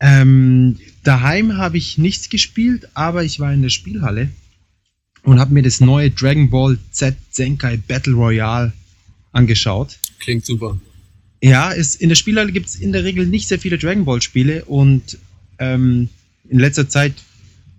[0.00, 4.30] Ähm, daheim habe ich nichts gespielt, aber ich war in der Spielhalle
[5.22, 8.72] und habe mir das neue Dragon Ball Z Zenkai Battle Royale
[9.32, 9.98] angeschaut.
[10.18, 10.80] Klingt super.
[11.42, 14.22] Ja, es, in der Spielhalle gibt es in der Regel nicht sehr viele Dragon Ball
[14.22, 15.18] Spiele und
[15.58, 16.08] ähm,
[16.48, 17.14] in letzter Zeit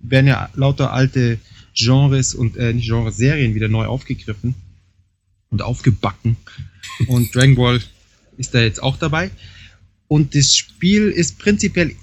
[0.01, 1.39] werden ja lauter alte
[1.73, 4.55] Genres und äh, nicht Genres, Serien wieder neu aufgegriffen
[5.49, 6.37] und aufgebacken.
[7.07, 7.81] Und Dragon Ball
[8.37, 9.31] ist da jetzt auch dabei.
[10.07, 11.95] Und das Spiel ist prinzipiell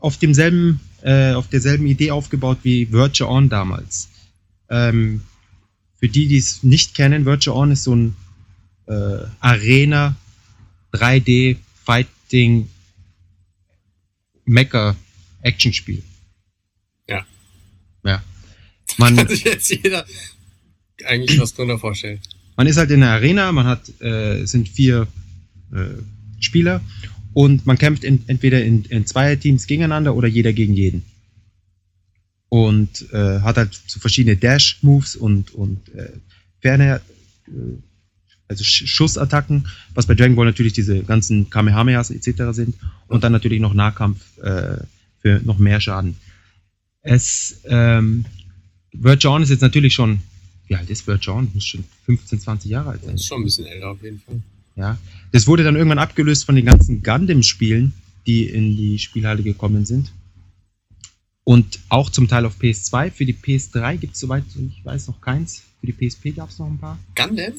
[0.00, 4.08] auf demselben, äh, auf derselben Idee aufgebaut wie Virtua On damals.
[4.68, 5.22] Ähm,
[5.98, 8.16] für die, die es nicht kennen, Virtua On ist so ein
[8.86, 10.16] äh, Arena
[10.92, 12.68] 3D Fighting
[14.44, 14.96] Mecha
[15.42, 16.02] Action Spiel.
[17.08, 17.24] Ja.
[18.04, 18.22] Ja.
[18.98, 20.04] Man, Kann sich jetzt jeder
[21.06, 22.20] eigentlich was drunter vorstellen.
[22.56, 25.06] man ist halt in der Arena, man hat, äh, es sind vier
[25.72, 26.02] äh,
[26.40, 26.82] Spieler
[27.32, 31.04] und man kämpft in, entweder in, in Zweierteams gegeneinander oder jeder gegen jeden.
[32.48, 36.10] Und äh, hat halt so verschiedene Dash-Moves und, und äh,
[36.60, 37.00] ferne,
[37.46, 37.50] äh,
[38.48, 42.42] also Sch Schussattacken, was bei Dragon Ball natürlich diese ganzen Kamehamehas etc.
[42.50, 42.74] sind.
[43.06, 44.78] Und dann natürlich noch Nahkampf, äh,
[45.20, 46.16] für noch mehr Schaden.
[47.02, 48.24] Es, ähm,
[48.92, 50.20] Virgin ist jetzt natürlich schon,
[50.66, 51.50] wie alt ist Virgin?
[51.54, 53.14] Muss schon 15, 20 Jahre alt sein.
[53.14, 54.42] Ist schon ein bisschen älter auf jeden Fall.
[54.76, 54.98] Ja.
[55.32, 57.92] Das wurde dann irgendwann abgelöst von den ganzen Gundam-Spielen,
[58.26, 60.12] die in die Spielhalle gekommen sind.
[61.44, 63.10] Und auch zum Teil auf PS2.
[63.10, 65.62] Für die PS3 gibt es, soweit ich weiß, noch keins.
[65.80, 66.98] Für die PSP gab es noch ein paar.
[67.16, 67.54] Gundam?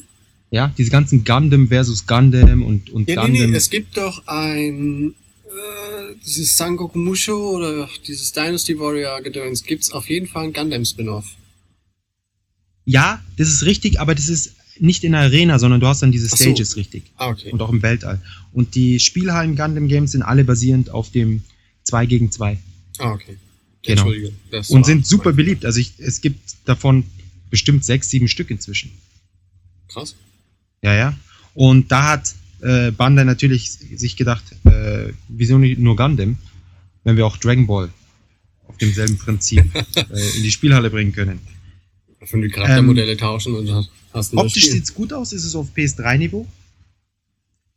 [0.50, 3.50] Ja, diese ganzen Gundam versus Gundam und, und Ja, nee, Gundam.
[3.50, 5.14] nee, es gibt doch ein
[5.46, 10.84] äh, dieses Sangoku Musho oder dieses Dynasty Warrior Gedöns gibt's auf jeden Fall ein Gundam
[10.84, 11.26] Spin-off.
[12.84, 16.12] ja, das ist richtig, aber das ist nicht in der Arena, sondern du hast dann
[16.12, 16.44] diese Ach so.
[16.44, 17.04] Stages richtig.
[17.16, 17.50] Ah, okay.
[17.50, 18.20] Und auch im Weltall.
[18.52, 21.42] Und die Spielhallen Gundam Games sind alle basierend auf dem
[21.84, 22.58] 2 gegen 2.
[22.98, 23.36] Ah, okay.
[23.82, 24.02] Genau.
[24.02, 24.32] Entschuldige.
[24.68, 25.64] Und sind super beliebt.
[25.64, 27.04] Also ich, es gibt davon
[27.50, 28.92] bestimmt sechs, sieben Stück inzwischen.
[29.88, 30.14] Krass.
[30.82, 31.18] Ja, ja.
[31.54, 36.38] Und da hat äh, Bandai natürlich sich gedacht, äh, wieso nicht nur Gundam,
[37.04, 37.90] wenn wir auch Dragon Ball
[38.68, 39.64] auf demselben Prinzip
[39.96, 41.40] äh, in die Spielhalle bringen können.
[42.30, 43.88] Wenn die Charaktermodelle tauschen und hast-
[44.32, 44.74] du das Optisch Spiel.
[44.74, 46.46] sieht's gut aus, ist es auf PS3-Niveau.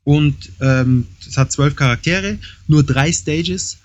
[0.03, 3.77] Und ähm, es hat zwölf Charaktere, nur drei Stages.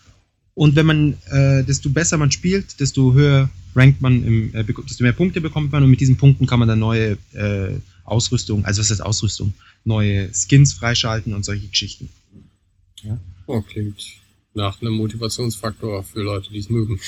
[0.54, 5.02] Und wenn man, äh, desto besser man spielt, desto höher rankt man, im, äh, desto
[5.04, 8.80] mehr Punkte bekommt man und mit diesen Punkten kann man dann neue äh, Ausrüstung, also
[8.80, 12.10] was heißt Ausrüstung, neue Skins freischalten und solche Geschichten.
[13.46, 14.02] Oh, klingt
[14.52, 16.98] nach einem Motivationsfaktor für Leute, die es mögen.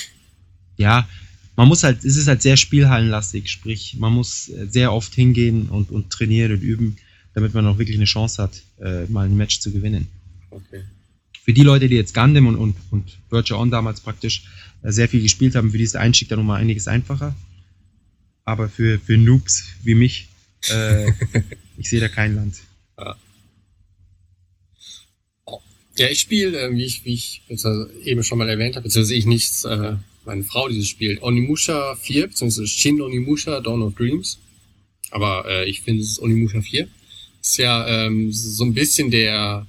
[0.77, 1.07] Ja,
[1.55, 5.69] man muss halt, es ist halt sehr spielhallenlastig, sprich, man muss äh, sehr oft hingehen
[5.69, 6.97] und, und trainieren und üben,
[7.33, 10.07] damit man auch wirklich eine Chance hat, äh, mal ein Match zu gewinnen.
[10.49, 10.83] Okay.
[11.43, 14.43] für die Leute, die jetzt Gundam und, und, und Virtual On damals praktisch
[14.83, 17.35] äh, sehr viel gespielt haben, für die ist der Einstieg dann nochmal einiges einfacher.
[18.45, 20.27] Aber für, für Noobs wie mich,
[20.69, 21.11] äh,
[21.77, 22.57] ich sehe da kein Land.
[25.97, 29.15] Ja, ich spiele, äh, wie ich, wie ich beziehungsweise eben schon mal erwähnt habe, beziehungsweise
[29.15, 33.95] ich nicht, äh, meine Frau, die das spielt, Onimusha 4, beziehungsweise Shin Onimusha Dawn of
[33.95, 34.39] Dreams.
[35.11, 36.87] Aber äh, ich finde, es ist Onimusha 4.
[37.41, 39.67] Ist ja ähm, so ein bisschen der,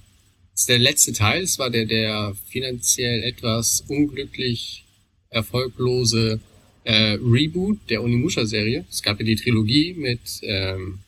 [0.54, 1.42] ist der letzte Teil.
[1.42, 4.84] Es war der, der finanziell etwas unglücklich
[5.30, 6.40] erfolglose
[6.84, 8.84] äh, Reboot der Onimusha-Serie.
[8.90, 11.00] Es gab ja die Trilogie mit, ähm,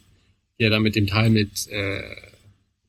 [0.58, 2.02] ja, dann mit dem Teil mit äh,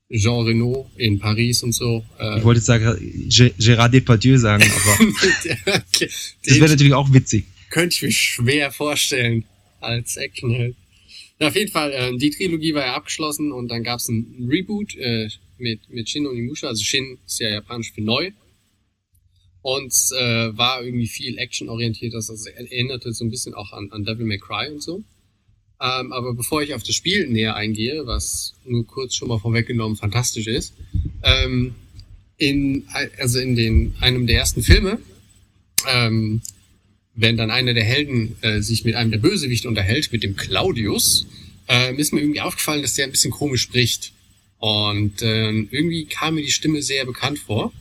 [0.09, 2.05] Jean Reno in Paris und so.
[2.19, 5.07] Äh, Ich wollte jetzt sagen, G- Gérard Depardieu sagen, aber
[5.65, 6.09] okay.
[6.45, 7.45] das wäre natürlich auch witzig.
[7.69, 9.43] könnte ich mir schwer vorstellen
[9.81, 10.75] als Actionheld.
[11.39, 14.95] Auf jeden Fall, ähm, die Trilogie war ja abgeschlossen und dann gab es ein Reboot
[14.95, 16.67] äh, mit, mit Shin Onimusha.
[16.67, 18.31] Also Shin ist ja japanisch für neu.
[19.61, 22.13] Und äh, war irgendwie viel actionorientiert.
[22.13, 25.03] Das also erinnerte so ein bisschen auch an, an Devil May Cry und so.
[25.79, 29.95] Ähm, aber bevor ich auf das Spiel näher eingehe, was nur kurz schon mal vorweggenommen
[29.95, 30.73] fantastisch ist,
[31.23, 31.75] ähm,
[32.37, 32.85] in,
[33.19, 34.99] also in den, einem der ersten Filme,
[35.87, 36.41] ähm,
[37.13, 41.25] wenn dann einer der Helden äh, sich mit einem der Bösewichte unterhält, mit dem Claudius,
[41.67, 44.13] äh, ist mir irgendwie aufgefallen, dass der ein bisschen komisch spricht.
[44.59, 47.71] Und äh, irgendwie kam mir die Stimme sehr bekannt vor.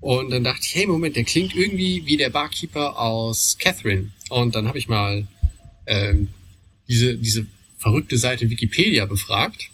[0.00, 4.10] Und dann dachte ich, hey, Moment, der klingt irgendwie wie der Barkeeper aus Catherine.
[4.28, 5.26] Und dann habe ich mal
[5.86, 6.28] ähm,
[6.88, 7.46] diese, diese
[7.78, 9.70] verrückte Seite Wikipedia befragt.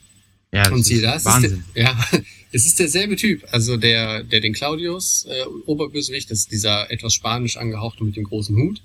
[0.53, 2.09] Ja, das Und siehe ist da, es ist der, ja,
[2.53, 3.44] es ist derselbe Typ.
[3.50, 8.24] Also der, der den Claudius, äh, Oberbösewicht, das ist dieser etwas spanisch angehauchte mit dem
[8.24, 8.81] großen Hut.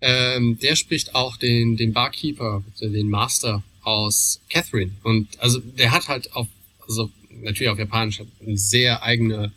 [0.00, 4.92] Ähm, der spricht auch den, den Barkeeper, den Master aus Catherine.
[5.02, 6.46] Und also der hat halt auf,
[6.86, 7.10] also
[7.42, 9.52] natürlich auf Japanisch eine sehr eigene,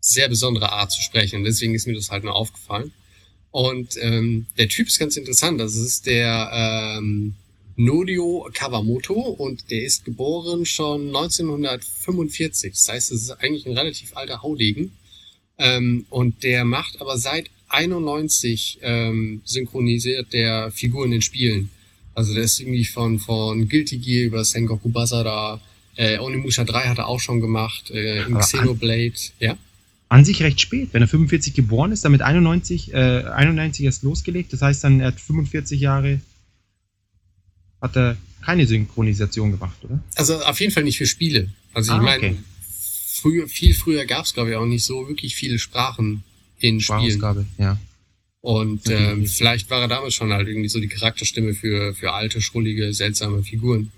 [0.00, 1.36] sehr besondere Art zu sprechen.
[1.36, 2.92] Und deswegen ist mir das halt nur aufgefallen.
[3.52, 5.60] Und ähm, der Typ ist ganz interessant.
[5.60, 6.50] Das ist der
[6.98, 7.34] ähm,
[7.76, 12.72] Norio Kawamoto und der ist geboren schon 1945.
[12.72, 14.92] Das heißt, es ist eigentlich ein relativ alter Haudegen.
[15.58, 21.70] Ähm, und der macht aber seit 91 ähm, synchronisiert der Figuren in Spielen.
[22.14, 25.60] Also der ist irgendwie von, von Guilty Gear über Sengoku Basara,
[25.96, 29.56] äh, Onimusha 3 hat er auch schon gemacht, äh, in Xenoblade, ja.
[30.12, 34.02] An sich recht spät, wenn er 45 geboren ist, dann mit 91, äh, 91 erst
[34.02, 34.52] losgelegt.
[34.52, 36.20] Das heißt dann, er hat 45 Jahre,
[37.80, 40.02] hat er keine Synchronisation gemacht, oder?
[40.16, 41.48] Also auf jeden Fall nicht für Spiele.
[41.72, 42.36] Also Ah, ich meine, okay.
[43.22, 46.22] früher, viel früher gab es, glaube ich, auch nicht so wirklich viele Sprachen
[46.58, 46.82] in Spielen.
[46.82, 47.80] Sprachausgabe, ja.
[48.42, 49.34] Und ähm, nicht.
[49.34, 53.42] vielleicht war er damals schon halt irgendwie so die Charakterstimme für, für alte, schrullige, seltsame
[53.42, 53.90] Figuren.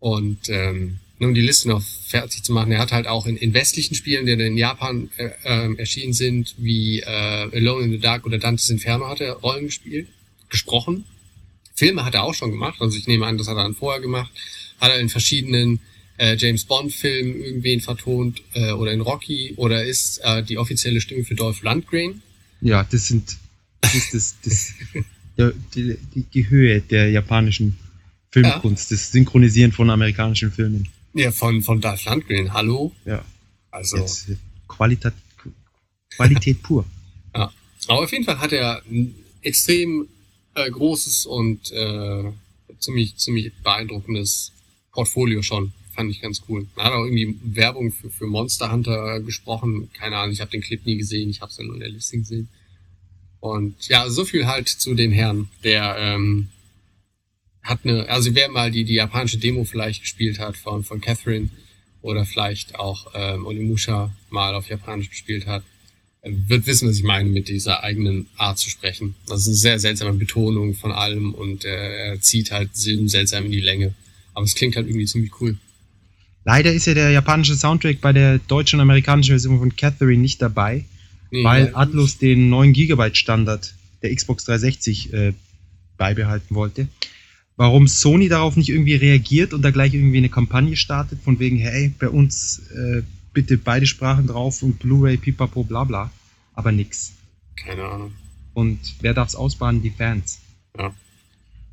[0.00, 3.54] Und ähm, um die Liste noch fertig zu machen, er hat halt auch in, in
[3.54, 8.24] westlichen Spielen, die in Japan äh, ähm, erschienen sind, wie äh, Alone in the Dark
[8.24, 10.08] oder Dante's Inferno, hat er Rollen gespielt,
[10.48, 11.04] gesprochen.
[11.74, 14.00] Filme hat er auch schon gemacht, also ich nehme an, das hat er dann vorher
[14.00, 14.30] gemacht.
[14.80, 15.80] Hat er in verschiedenen
[16.18, 21.24] äh, James Bond-Filmen irgendwen vertont äh, oder in Rocky oder ist äh, die offizielle Stimme
[21.24, 22.22] für Dolph Lundgren.
[22.60, 23.36] Ja, das sind,
[23.80, 24.74] das ist das, das,
[25.36, 27.78] der, die, die, die Höhe der japanischen
[28.30, 30.88] Filmkunst, das Synchronisieren von amerikanischen Filmen.
[31.14, 32.92] Ja, von, von Dolph Lundgren, hallo?
[33.04, 33.24] Ja.
[33.70, 35.14] Also, Jetzt, äh, Qualität,
[36.14, 36.84] Qualität pur.
[37.32, 37.52] aber
[37.88, 40.08] auf jeden Fall hat er ein extrem
[40.54, 42.24] äh, großes und äh,
[42.78, 44.52] ziemlich, ziemlich beeindruckendes
[44.92, 45.72] Portfolio schon.
[45.94, 46.66] Fand ich ganz cool.
[46.76, 49.90] Er hat auch irgendwie Werbung für, für Monster Hunter gesprochen.
[49.92, 51.88] Keine Ahnung, ich habe den Clip nie gesehen, ich habe es ja nur in der
[51.88, 52.48] Liste gesehen.
[53.40, 55.48] Und ja, so viel halt zu den Herren.
[55.64, 56.48] Der ähm,
[57.62, 61.48] hat eine, also wer mal die, die japanische Demo vielleicht gespielt hat von, von Catherine
[62.00, 65.62] oder vielleicht auch ähm, Onimusha mal auf Japanisch gespielt hat,
[66.22, 69.14] äh, wird wissen, was ich meine mit dieser eigenen Art zu sprechen.
[69.26, 73.44] Das ist eine sehr seltsame Betonung von allem und äh, er zieht halt Silben seltsam
[73.44, 73.94] in die Länge.
[74.34, 75.58] Aber es klingt halt irgendwie ziemlich cool.
[76.44, 80.40] Leider ist ja der japanische Soundtrack bei der deutschen und amerikanischen Version von Catherine nicht
[80.40, 80.86] dabei,
[81.30, 85.32] Nee, weil ja, Atlus den 9 GB Standard der Xbox 360 äh,
[85.96, 86.88] beibehalten wollte.
[87.58, 91.56] Warum Sony darauf nicht irgendwie reagiert und da gleich irgendwie eine Kampagne startet, von wegen,
[91.56, 96.12] hey, bei uns äh, bitte beide Sprachen drauf und Blu-ray, pipapo, bla bla,
[96.54, 97.14] aber nix.
[97.56, 98.12] Keine Ahnung.
[98.54, 99.82] Und wer darf's ausbaden?
[99.82, 100.38] Die Fans.
[100.78, 100.94] Ja.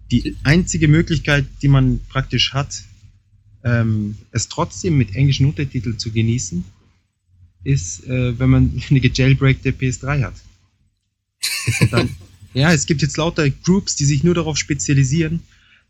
[0.09, 2.83] Die einzige Möglichkeit, die man praktisch hat,
[3.63, 6.65] ähm, es trotzdem mit englischen Untertiteln zu genießen,
[7.63, 10.35] ist, äh, wenn man eine gejailbreakte PS3 hat.
[11.91, 12.09] Dann,
[12.55, 15.43] ja, es gibt jetzt lauter Groups, die sich nur darauf spezialisieren,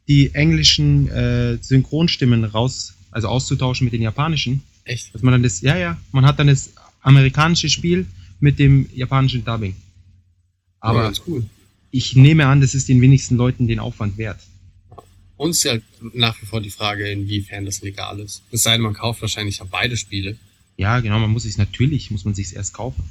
[0.07, 4.61] die englischen äh, Synchronstimmen raus, also auszutauschen mit den japanischen.
[4.83, 5.13] Echt?
[5.13, 8.05] Dass man dann das, ja, ja, man hat dann das amerikanische Spiel
[8.39, 9.75] mit dem japanischen Dubbing.
[10.79, 11.43] Aber ganz cool.
[11.91, 14.39] ich nehme an, das ist den wenigsten Leuten den Aufwand wert.
[15.37, 15.77] Uns ist ja
[16.13, 18.43] nach wie vor die Frage, inwiefern das legal ist.
[18.51, 20.37] Es sei denn, man kauft wahrscheinlich ja beide Spiele.
[20.77, 23.03] Ja, genau, man muss sich natürlich, muss man sich erst kaufen.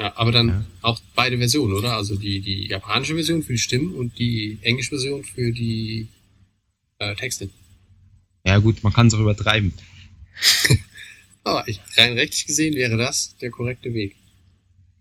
[0.00, 0.64] Ja, aber dann Ja.
[0.82, 1.94] auch beide Versionen, oder?
[1.96, 6.08] Also die, die japanische Version für die Stimmen und die englische Version für die
[7.00, 7.50] äh, Texte.
[8.44, 9.72] Ja gut, man kann es auch übertreiben.
[11.42, 14.16] Aber ich, rein rechtlich gesehen wäre das der korrekte Weg.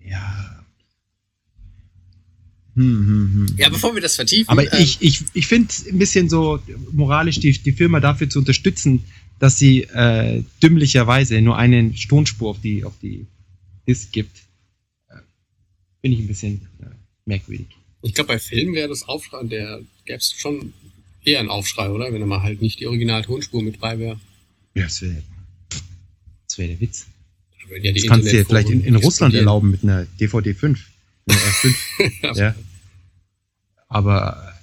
[0.03, 0.65] Ja.
[2.75, 3.55] Hm, hm, hm.
[3.57, 4.49] Ja, bevor wir das vertiefen.
[4.49, 6.59] Aber ähm, ich, ich, ich finde ein bisschen so
[6.91, 9.03] moralisch die, die Firma dafür zu unterstützen,
[9.39, 13.25] dass sie äh, dümmlicherweise nur eine Tonspur auf die, auf die
[13.87, 14.37] Disk gibt,
[15.09, 15.15] äh,
[16.01, 16.85] finde ich ein bisschen äh,
[17.25, 17.67] merkwürdig.
[18.01, 20.73] Ich glaube, bei Filmen wäre das Aufschrei, der gäbe es schon
[21.23, 22.11] eher einen Aufschrei, oder?
[22.13, 24.19] Wenn er mal halt nicht die Original-Tonspur mit bei wäre.
[24.75, 25.23] Ja, das wäre
[26.49, 27.07] das wär der Witz.
[27.69, 30.79] Ja Das kannst du dir vielleicht in, in Russland erlauben mit einer DVD 5.
[31.27, 32.35] Mit einer R5.
[32.39, 32.55] ja.
[33.87, 34.53] Aber,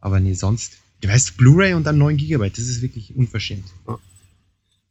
[0.00, 0.78] aber nee, sonst.
[1.02, 3.66] Du weißt, Blu-ray und dann 9 GB, das ist wirklich unverschämt.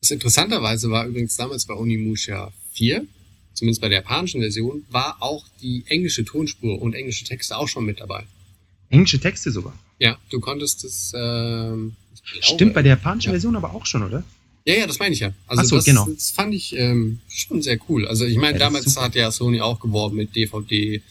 [0.02, 3.06] Das interessanterweise war übrigens damals bei Onimusha 4,
[3.54, 7.86] zumindest bei der japanischen Version, war auch die englische Tonspur und englische Texte auch schon
[7.86, 8.26] mit dabei.
[8.90, 9.74] Englische Texte sogar.
[10.00, 11.14] Ja, du konntest es.
[11.16, 11.96] Ähm,
[12.40, 13.34] ich Stimmt bei der japanischen ja.
[13.34, 14.24] Version aber auch schon, oder?
[14.66, 15.32] Ja, ja, das meine ich ja.
[15.48, 16.08] Also Ach so, das, genau.
[16.10, 18.08] das fand ich ähm, schon sehr cool.
[18.08, 21.02] Also ich meine, Ja, damals hat ja Sony auch geworben mit DVD,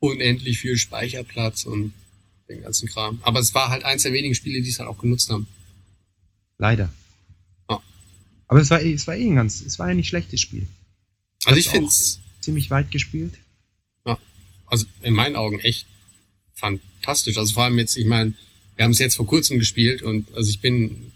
[0.00, 1.92] unendlich viel Speicherplatz und
[2.48, 3.18] den ganzen Kram.
[3.22, 5.46] Aber es war halt eins der wenigen Spiele, die es halt auch genutzt haben.
[6.58, 6.90] Leider.
[7.68, 7.82] Ja.
[8.48, 10.66] Aber es war, eh- es war eh ein ganz, es war ein nicht schlechtes Spiel.
[11.44, 13.34] Also ich hab's finde auch es Ziemlich weit gespielt.
[14.68, 15.86] also in meinen Augen echt
[16.56, 17.36] fantastisch.
[17.36, 18.34] Also vor allem jetzt, ich meine,
[18.76, 21.12] wir haben es jetzt vor kurzem gespielt und also ich bin,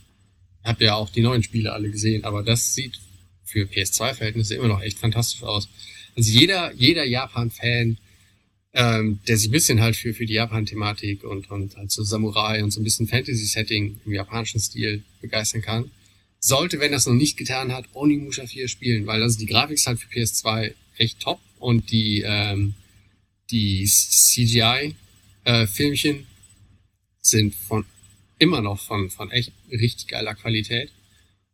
[0.64, 3.00] habe ja auch die neuen Spiele alle gesehen, aber das sieht
[3.44, 5.68] für PS2-Verhältnisse immer noch echt fantastisch aus.
[6.16, 7.98] Also jeder, jeder Japan-Fan,
[8.72, 12.62] ähm, der sich ein bisschen halt für, für die Japan-Thematik und, und halt so Samurai
[12.62, 15.90] und so ein bisschen Fantasy-Setting im japanischen Stil begeistern kann,
[16.38, 19.86] sollte, wenn das noch nicht getan hat, Onimusha 4 spielen, weil also die Grafik ist
[19.86, 22.74] halt für PS2 echt top und die, ähm,
[23.50, 23.86] die
[25.44, 26.26] CGI-Filmchen
[27.20, 27.84] sind von
[28.38, 30.90] immer noch von, von echt richtig geiler Qualität.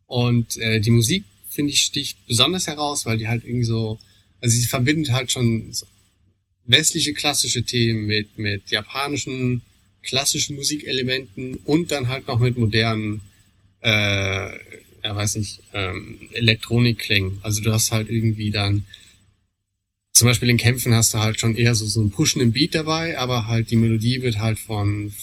[0.05, 3.99] Und äh, die Musik, finde ich, sticht besonders heraus, weil die halt irgendwie so,
[4.39, 5.85] also sie verbindet halt schon so
[6.65, 9.61] westliche klassische Themen mit, mit japanischen
[10.03, 13.21] klassischen Musikelementen und dann halt noch mit modernen,
[13.81, 17.39] äh, ja weiß nicht, ähm, Elektronikklängen.
[17.41, 18.85] Also du hast halt irgendwie dann
[20.17, 23.17] zum Beispiel in Kämpfen hast du halt schon eher so, so einen pushenden Beat dabei,
[23.17, 25.13] aber halt die Melodie wird halt von,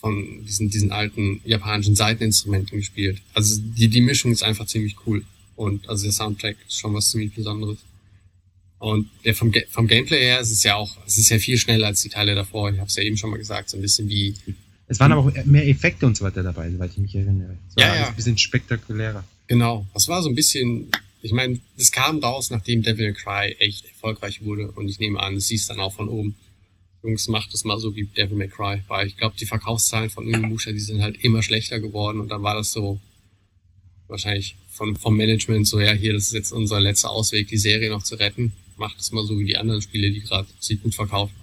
[0.00, 3.20] von diesen, diesen alten japanischen Seiteninstrumenten gespielt.
[3.34, 5.24] Also die, die Mischung ist einfach ziemlich cool.
[5.56, 7.78] Und also der Soundtrack ist schon was ziemlich Besonderes.
[8.78, 11.88] Und der vom, vom Gameplay her ist es ja auch, es ist ja viel schneller
[11.88, 12.70] als die Teile davor.
[12.70, 14.34] Ich habe es ja eben schon mal gesagt, so ein bisschen wie,
[14.86, 17.56] Es waren aber auch mehr Effekte und so weiter dabei, soweit ich mich erinnere.
[17.70, 18.08] Es war Ja, ja.
[18.08, 19.24] ein bisschen spektakulärer.
[19.48, 20.88] genau, das war so ein bisschen
[21.22, 24.70] ich meine, das kam raus, nachdem Devil May Cry echt erfolgreich wurde.
[24.72, 26.36] Und ich nehme an, es siehst dann auch von oben.
[27.02, 28.82] Jungs, macht es mal so wie Devil May Cry.
[28.88, 32.20] Weil ich glaube, die Verkaufszahlen von Onimusha, die sind halt immer schlechter geworden.
[32.20, 33.00] Und dann war das so
[34.06, 37.90] wahrscheinlich von, vom Management so, ja, hier, das ist jetzt unser letzter Ausweg, die Serie
[37.90, 38.52] noch zu retten.
[38.76, 41.34] Macht es mal so wie die anderen Spiele, die gerade sich gut verkaufen.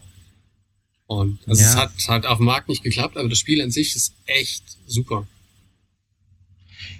[1.07, 1.67] Und also Ja.
[1.69, 4.63] es hat, hat auf dem Markt nicht geklappt, aber das Spiel an sich ist echt
[4.87, 5.27] super.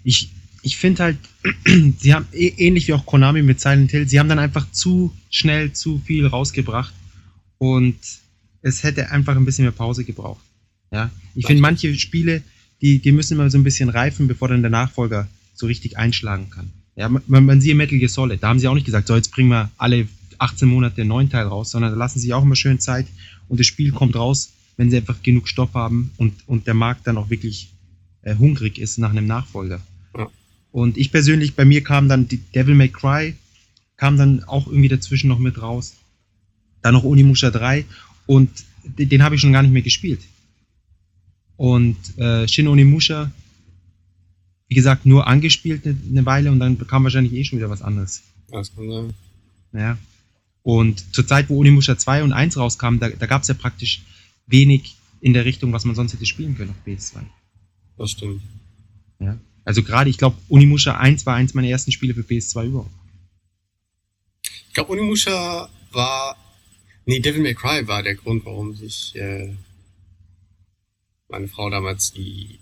[0.03, 0.29] ich,
[0.65, 1.17] ich finde halt,
[1.99, 5.73] sie haben ähnlich wie auch Konami mit Silent Hill, sie haben dann einfach zu schnell
[5.73, 6.93] zu viel rausgebracht
[7.59, 7.95] und
[8.63, 10.43] es hätte einfach ein bisschen mehr Pause gebraucht.
[10.91, 12.41] Ja, ich finde manche Spiele,
[12.81, 16.49] die, die müssen immer so ein bisschen reifen, bevor dann der Nachfolger so richtig einschlagen
[16.49, 16.71] kann.
[16.95, 19.31] Ja, man, man sieht Metal Gear Solid, da haben sie auch nicht gesagt, so jetzt
[19.31, 20.07] bringen wir alle
[20.39, 23.05] 18 Monate einen neuen Teil raus, sondern da lassen sie auch immer schön Zeit
[23.49, 27.05] und das Spiel kommt raus, wenn sie einfach genug Stoff haben und, und der Markt
[27.05, 27.69] dann auch wirklich
[28.23, 29.79] äh, hungrig ist nach einem Nachfolger.
[30.75, 33.33] Und ich persönlich, bei mir kam dann die Devil May Cry,
[33.95, 35.95] kam dann auch irgendwie dazwischen noch mit raus.
[36.81, 37.85] Dann noch Onimusha 3
[38.25, 38.49] und
[38.83, 40.19] den, den habe ich schon gar nicht mehr gespielt.
[41.55, 43.31] Und äh, Shin Onimusha,
[44.67, 47.81] wie gesagt, nur angespielt eine, eine Weile und dann kam wahrscheinlich eh schon wieder was
[47.81, 48.23] anderes.
[48.51, 49.13] Das kann sein.
[49.71, 49.97] Ja.
[50.61, 54.01] Und zur Zeit, wo Onimusha 2 und 1 rauskamen, da, da gab es ja praktisch
[54.45, 57.21] wenig in der Richtung, was man sonst hätte spielen können auf PS2.
[57.97, 58.41] Das stimmt.
[59.21, 59.37] Ja.
[59.65, 62.91] Also gerade, ich glaube, Unimusha 1 war eins meiner ersten Spiele für PS2 überhaupt.
[64.67, 66.37] Ich glaube, Onimusha war.
[67.05, 69.55] Nee, Devil May Cry war der Grund, warum sich äh,
[71.29, 72.59] meine Frau damals die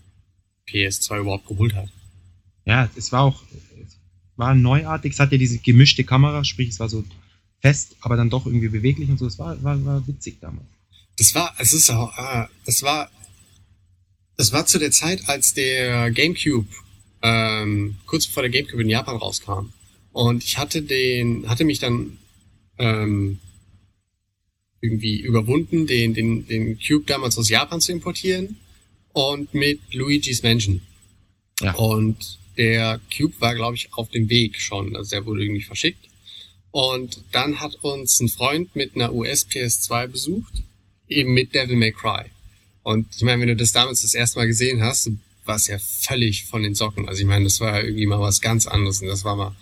[0.67, 1.89] PS2 überhaupt geholt hat.
[2.65, 3.43] Ja, es war auch,
[3.81, 3.97] es
[4.35, 7.03] war neuartig, es hat ja diese gemischte Kamera, sprich, es war so
[7.61, 9.25] fest, aber dann doch irgendwie beweglich und so.
[9.25, 10.67] Es war, war, war witzig damals.
[11.17, 13.09] Das war, es ist auch, ah, das war,
[14.37, 16.67] das war zu der Zeit, als der GameCube,
[17.23, 19.71] ähm, kurz bevor der GameCube in Japan rauskam.
[20.11, 22.17] Und ich hatte den, hatte mich dann
[22.77, 23.39] ähm,
[24.81, 28.57] irgendwie überwunden, den, den, den Cube damals aus Japan zu importieren
[29.13, 30.81] und mit Luigi's Mansion.
[31.61, 31.73] Ja.
[31.75, 34.95] Und der Cube war, glaube ich, auf dem Weg schon.
[34.95, 36.05] Also der wurde irgendwie verschickt.
[36.71, 40.63] Und dann hat uns ein Freund mit einer US PS2 besucht,
[41.07, 42.25] eben mit Devil May Cry.
[42.83, 45.09] Und ich meine, wenn du das damals das erste Mal gesehen hast,
[45.45, 47.07] war es ja völlig von den Socken.
[47.07, 49.55] Also ich meine, das war ja irgendwie mal was ganz anderes und das war mal,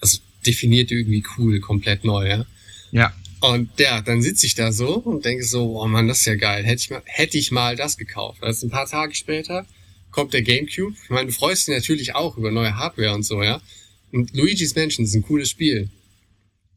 [0.00, 2.46] das definierte irgendwie cool, komplett neu, ja.
[2.92, 6.26] Ja, Und ja, dann sitze ich da so und denke so, oh Mann, das ist
[6.26, 6.64] ja geil.
[6.64, 8.42] Hätte ich mal, hätte ich mal das gekauft.
[8.42, 9.66] Also ein paar Tage später
[10.10, 10.96] kommt der Gamecube.
[11.04, 13.62] Ich meine, du freust dich natürlich auch über neue Hardware und so, ja.
[14.12, 15.88] Und Luigi's Mansion ist ein cooles Spiel.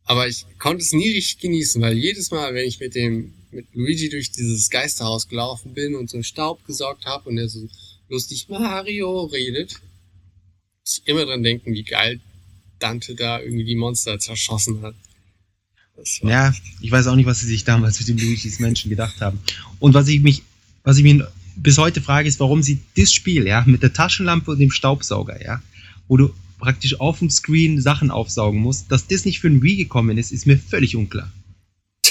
[0.05, 3.67] Aber ich konnte es nie richtig genießen, weil jedes Mal, wenn ich mit dem, mit
[3.73, 7.67] Luigi durch dieses Geisterhaus gelaufen bin und so Staub gesaugt habe und er so
[8.09, 9.79] lustig Mario redet,
[10.81, 12.19] muss ich immer dran denken, wie geil
[12.79, 14.95] Dante da irgendwie die Monster zerschossen hat.
[16.21, 19.39] Ja, ich weiß auch nicht, was sie sich damals mit dem Luigi's Menschen gedacht haben.
[19.79, 20.41] Und was ich mich,
[20.83, 24.51] was ich mir bis heute frage, ist, warum sie das Spiel, ja, mit der Taschenlampe
[24.51, 25.61] und dem Staubsauger, ja,
[26.07, 29.75] wo du praktisch auf dem Screen Sachen aufsaugen musst, dass das nicht für ein Wii
[29.77, 31.31] gekommen ist, ist mir völlig unklar.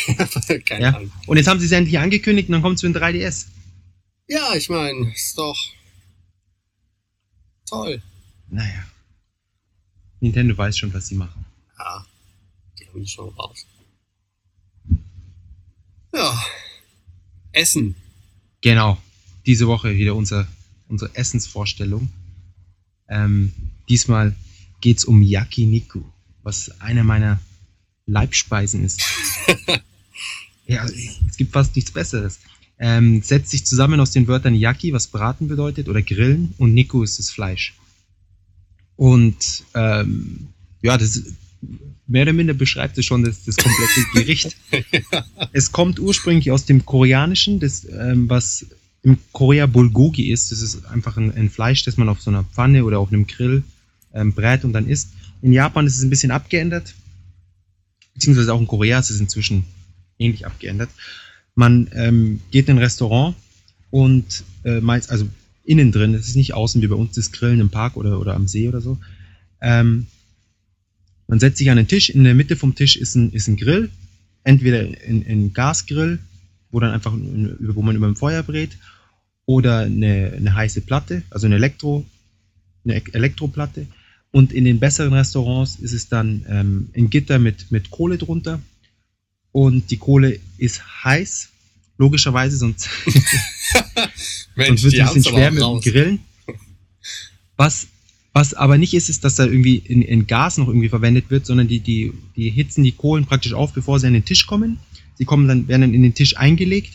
[0.65, 0.95] Keine Ja.
[0.95, 1.13] Ahnung.
[1.27, 3.47] Und jetzt haben sie es endlich angekündigt und dann kommt es für ein 3DS.
[4.29, 5.59] Ja, ich meine, ist doch
[7.73, 8.03] toll.
[8.49, 8.85] Naja.
[10.21, 11.45] Nintendo weiß schon, was sie machen.
[11.79, 12.07] Ja,
[12.79, 13.67] die haben es schon raus.
[16.15, 16.43] Ja.
[17.53, 17.95] Essen.
[18.61, 18.99] Genau.
[19.47, 20.47] Diese Woche wieder unser,
[20.89, 22.11] unsere Essensvorstellung.
[23.09, 23.53] Ähm,
[23.89, 24.37] diesmal
[24.81, 26.03] geht's um Yakiniku,
[26.43, 27.41] was einer meiner
[28.07, 29.03] Leibspeisen ist.
[30.67, 32.39] ja, es gibt fast nichts Besseres.
[32.79, 37.03] Ähm, setzt sich zusammen aus den Wörtern Yaki, was braten bedeutet, oder grillen, und Niku
[37.03, 37.75] ist das Fleisch.
[38.97, 40.49] Und ähm,
[40.81, 41.23] ja, das
[42.07, 44.57] mehr oder minder beschreibt es schon das, das komplette Gericht.
[45.53, 48.67] Es kommt ursprünglich aus dem Koreanischen, das, ähm, was
[49.03, 50.53] im Korea Bulgogi ist.
[50.53, 53.27] Das ist einfach ein, ein Fleisch, das man auf so einer Pfanne oder auf einem
[53.27, 53.63] Grill
[54.15, 55.09] ähm, brät und dann isst.
[55.41, 56.95] In Japan ist es ein bisschen abgeändert,
[58.15, 59.65] beziehungsweise auch in Korea ist es inzwischen
[60.19, 60.91] ähnlich abgeändert.
[61.55, 63.37] Man ähm, geht in ein Restaurant
[63.91, 65.29] und äh, meist, also
[65.65, 68.35] innen drin, es ist nicht außen wie bei uns das Grillen im Park oder, oder
[68.35, 68.99] am See oder so.
[69.61, 70.07] Ähm,
[71.29, 73.57] man setzt sich an den Tisch, in der Mitte vom Tisch ist ein, ist ein
[73.57, 73.91] Grill,
[74.45, 76.19] entweder ein, Gasgrill,
[76.71, 78.77] wo dann einfach, wo man über dem Feuer brät,
[79.47, 82.05] oder eine, eine heiße Platte, also eine Elektro,
[82.85, 83.87] eine E- Elektroplatte.
[84.31, 88.61] Und in den besseren Restaurants ist es dann ähm, ein Gitter mit, mit Kohle drunter.
[89.53, 91.51] Und die Kohle ist heiß,
[91.99, 92.89] logischerweise, sonst,
[94.57, 95.81] Mensch, sonst wird es ein bisschen schwer mit dem.
[95.81, 96.19] Grillen.
[97.57, 97.87] Was
[98.33, 101.45] Was aber nicht ist, ist, dass da irgendwie in, in Gas noch irgendwie verwendet wird,
[101.45, 104.79] sondern die, die, die hitzen die Kohlen praktisch auf, bevor sie an den Tisch kommen.
[105.17, 106.95] Sie kommen dann, werden dann in den Tisch eingelegt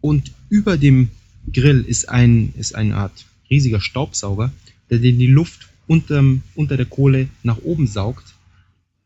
[0.00, 1.10] und über dem
[1.52, 4.50] Grill ist ein, ist eine Art riesiger Staubsauger,
[4.88, 8.34] der den die Luft unterm, unter der Kohle nach oben saugt,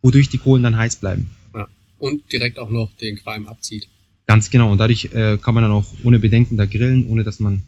[0.03, 1.31] wodurch die Kohlen dann heiß bleiben.
[2.03, 3.87] Und direkt auch noch den Qualm abzieht.
[4.27, 4.73] Ganz genau.
[4.73, 7.63] Und dadurch äh, kann man dann auch ohne Bedenken da grillen, ohne dass man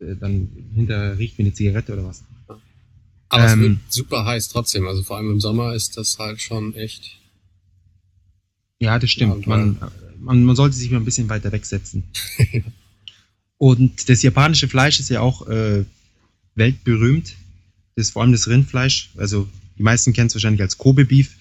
[0.00, 2.24] äh, dann hinterher riecht wie eine Zigarette oder was.
[3.28, 3.60] Aber es Ähm.
[3.60, 4.88] wird super heiß trotzdem.
[4.88, 7.20] Also vor allem im Sommer ist das halt schon echt.
[8.80, 9.46] Ja, das stimmt.
[9.46, 9.78] Man,
[10.18, 12.02] man, man sollte sich mal ein bisschen weiter wegsetzen.
[13.58, 15.84] Und das japanische Fleisch ist ja auch äh,
[16.56, 17.36] weltberühmt.
[17.94, 19.10] Das ist vor allem das Rindfleisch.
[19.16, 21.36] Also die meisten kennen es wahrscheinlich als Kobe Beef.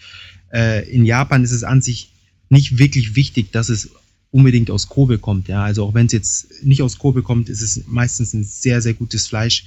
[0.53, 2.11] Äh, in Japan ist es an sich
[2.55, 3.91] nicht wirklich wichtig, dass es
[4.31, 5.47] unbedingt aus Kobe kommt.
[5.47, 8.81] Ja, also auch wenn es jetzt nicht aus Kobe kommt, ist es meistens ein sehr,
[8.81, 9.65] sehr gutes Fleisch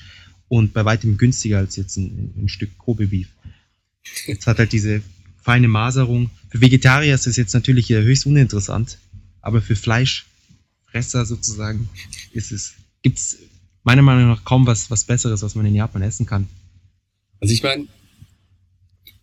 [0.48, 3.28] und bei weitem günstiger als jetzt ein, ein Stück Kobe Beef.
[4.26, 5.02] Es hat halt diese
[5.42, 6.30] feine Maserung.
[6.48, 8.98] Für Vegetarier ist das jetzt natürlich höchst uninteressant,
[9.42, 11.88] aber für Fleischfresser sozusagen
[12.32, 13.36] ist es, gibt's
[13.84, 16.48] meiner Meinung nach kaum was, was Besseres, was man in Japan essen kann.
[17.40, 17.86] Also ich meine,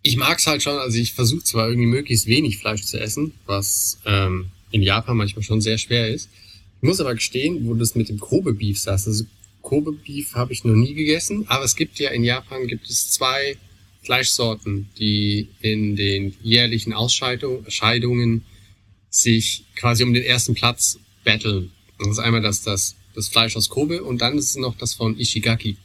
[0.05, 3.97] ich mag's halt schon, also ich versuche zwar irgendwie möglichst wenig Fleisch zu essen, was
[4.05, 6.29] ähm, in Japan manchmal schon sehr schwer ist.
[6.77, 9.25] Ich muss aber gestehen, wo du das mit dem Kobe Beef sagst, also
[9.63, 13.09] Kobe Beef habe ich noch nie gegessen, aber es gibt ja in Japan gibt es
[13.09, 13.57] zwei
[14.03, 18.45] Fleischsorten, die in den jährlichen Ausscheidungen
[19.09, 21.71] sich quasi um den ersten Platz battlen.
[21.97, 24.93] Das ist einmal das, das, das Fleisch aus Kobe und dann ist es noch das
[24.93, 25.77] von Ishigaki.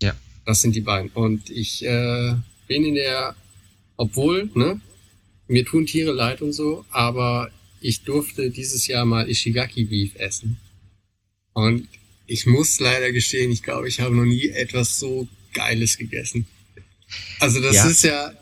[0.00, 0.16] Ja.
[0.46, 1.10] Das sind die beiden.
[1.10, 2.36] Und ich äh,
[2.66, 3.34] bin in der,
[3.96, 4.80] obwohl, ne,
[5.48, 7.50] mir tun Tiere leid und so, aber
[7.80, 10.58] ich durfte dieses Jahr mal Ishigaki Beef essen.
[11.52, 11.88] Und
[12.26, 16.46] ich muss leider gestehen, ich glaube, ich habe noch nie etwas so Geiles gegessen.
[17.38, 17.86] Also das Ja.
[17.88, 18.32] ist ja,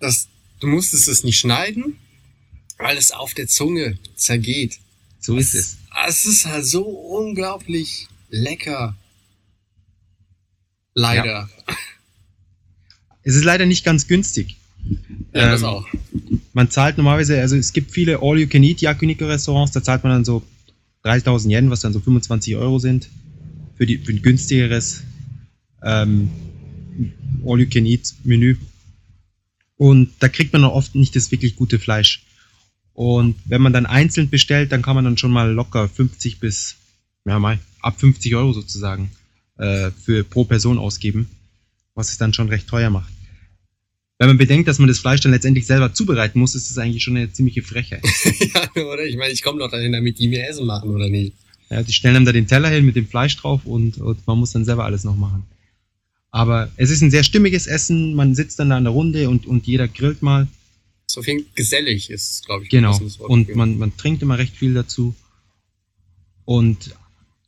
[0.00, 0.28] das,
[0.60, 1.98] du musstest es nicht schneiden,
[2.78, 4.78] weil es auf der Zunge zergeht.
[5.20, 5.76] So ist es.
[6.06, 8.96] Es ist halt so unglaublich lecker.
[10.94, 11.48] Leider.
[13.24, 14.56] Es ist leider nicht ganz günstig.
[15.34, 15.86] Ja, das Ähm, auch.
[16.52, 20.42] Man zahlt normalerweise, also es gibt viele All-You-Can-Eat Yakiniku-Restaurants, da zahlt man dann so
[21.02, 23.08] 3000 Yen, was dann so 25 Euro sind,
[23.76, 25.02] für, die, für ein günstigeres
[25.82, 26.30] ähm,
[27.44, 28.56] All-You-Can-Eat-Menü.
[29.76, 32.24] Und da kriegt man auch oft nicht das wirklich gute Fleisch.
[32.92, 36.76] Und wenn man dann einzeln bestellt, dann kann man dann schon mal locker 50 bis,
[37.26, 39.10] ja mal, ab 50 Euro sozusagen
[39.58, 41.28] äh, für pro Person ausgeben,
[41.94, 43.12] was es dann schon recht teuer macht.
[44.18, 47.02] Wenn man bedenkt, dass man das Fleisch dann letztendlich selber zubereiten muss, ist das eigentlich
[47.02, 48.04] schon eine ziemliche Frechheit.
[48.54, 49.04] ja, oder?
[49.04, 51.34] Ich meine, ich komme doch dahin, damit die mir Essen machen, oder nicht?
[51.70, 54.38] Ja, die stellen einem da den Teller hin mit dem Fleisch drauf und, und man
[54.38, 55.44] muss dann selber alles noch machen.
[56.30, 59.46] Aber es ist ein sehr stimmiges Essen, man sitzt dann da in der Runde und,
[59.46, 60.48] und jeder grillt mal.
[61.06, 62.70] So viel gesellig ist, glaube ich.
[62.70, 62.98] Genau.
[63.18, 65.14] Und man, man trinkt immer recht viel dazu.
[66.44, 66.94] Und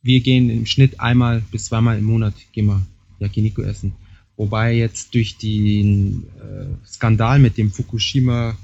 [0.01, 2.85] wir gehen im Schnitt einmal bis zweimal im Monat gehen wir
[3.19, 3.93] Yakiniku essen.
[4.37, 8.57] Wobei jetzt durch den äh, Skandal mit dem Fukushima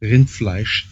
[0.00, 0.88] Rindfleisch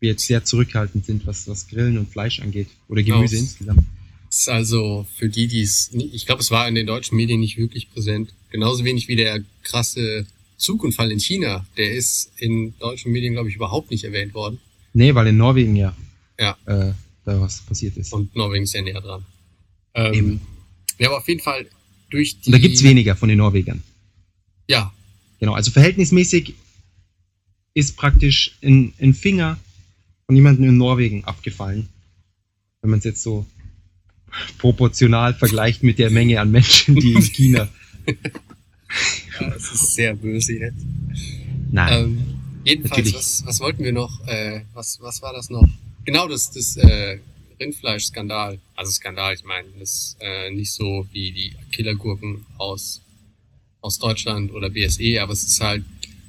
[0.00, 2.68] wir jetzt sehr zurückhaltend sind, was, was Grillen und Fleisch angeht.
[2.88, 3.42] Oder Gemüse Aus.
[3.42, 3.84] insgesamt.
[4.30, 7.56] Ist also für die, die es, ich glaube, es war in den deutschen Medien nicht
[7.56, 8.34] wirklich präsent.
[8.50, 10.26] Genauso wenig wie der krasse
[10.56, 11.66] Zugunfall in China.
[11.76, 14.58] Der ist in deutschen Medien, glaube ich, überhaupt nicht erwähnt worden.
[14.92, 15.96] Nee, weil in Norwegen ja,
[16.38, 16.56] Ja.
[16.66, 16.92] Äh,
[17.24, 18.12] da was passiert ist.
[18.12, 19.24] Und Norwegen ist ja näher dran.
[19.94, 20.40] Ähm, Eben.
[20.98, 21.66] ja, aber auf jeden Fall
[22.10, 22.46] durch die.
[22.46, 23.82] Und da gibt's weniger von den Norwegern.
[24.68, 24.92] Ja,
[25.38, 26.54] Genau, also verhältnismäßig
[27.74, 29.58] ist praktisch ein, ein Finger
[30.26, 31.88] von jemandem in Norwegen abgefallen.
[32.80, 33.46] Wenn man es jetzt so
[34.58, 37.68] proportional vergleicht mit der Menge an Menschen, die in China.
[38.06, 40.84] ja, das ist sehr böse jetzt.
[41.70, 42.04] Nein.
[42.04, 42.18] Ähm,
[42.64, 44.26] jedenfalls, was, was wollten wir noch?
[44.26, 45.68] Äh, was, was war das noch?
[46.04, 47.18] Genau, das, das äh,
[47.60, 48.58] Rindfleisch-Skandal.
[48.74, 53.00] Also Skandal, ich meine, das ist äh, nicht so wie die Killergurken aus,
[53.80, 55.84] aus Deutschland oder BSE, aber es ist halt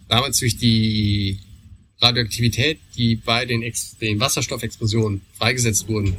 [0.08, 1.40] damals durch die
[2.00, 6.16] Radioaktivität, die bei den, Ex den Wasserstoffexplosionen freigesetzt wurden,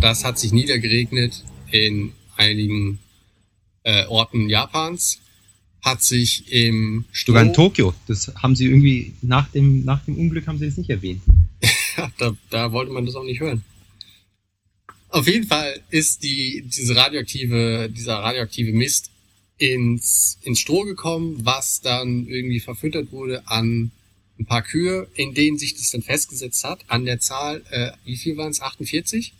[0.00, 2.98] das hat sich niedergeregnet in einigen
[3.82, 5.20] äh, Orten Japans,
[5.82, 7.94] hat sich im Sogar in Stroh- Tokio.
[8.06, 11.22] Das haben sie irgendwie nach dem, nach dem Unglück haben sie das nicht erwähnt.
[12.16, 13.64] Da, da wollte man das auch nicht hören.
[15.10, 19.10] Auf jeden Fall ist die, diese radioaktive, dieser radioaktive Mist
[19.56, 23.90] ins, ins Stroh gekommen, was dann irgendwie verfüttert wurde an
[24.38, 28.16] ein paar Kühe, in denen sich das dann festgesetzt hat, an der Zahl, äh, wie
[28.16, 28.60] viel waren es?
[28.60, 29.32] 48?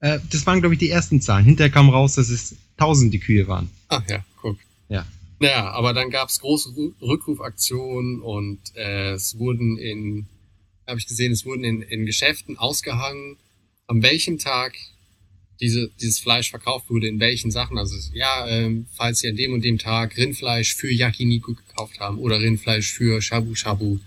[0.00, 1.44] Äh, das waren, glaube ich, die ersten Zahlen.
[1.46, 3.70] Hinterher kam raus, dass es tausende Kühe waren.
[3.88, 4.58] Ah ja, guck.
[4.90, 5.06] Ja.
[5.38, 10.26] Naja, aber dann gab es große Rü- Rückrufaktionen und äh, es wurden in,
[10.86, 13.36] habe ich gesehen, es wurden in, in Geschäften ausgehangen,
[13.86, 14.76] an welchem Tag
[15.60, 17.78] diese, dieses Fleisch verkauft wurde, in welchen Sachen.
[17.78, 22.18] Also ja, ähm, falls Sie an dem und dem Tag Rindfleisch für Yakiniku gekauft haben
[22.18, 23.98] oder Rindfleisch für Shabu Shabu,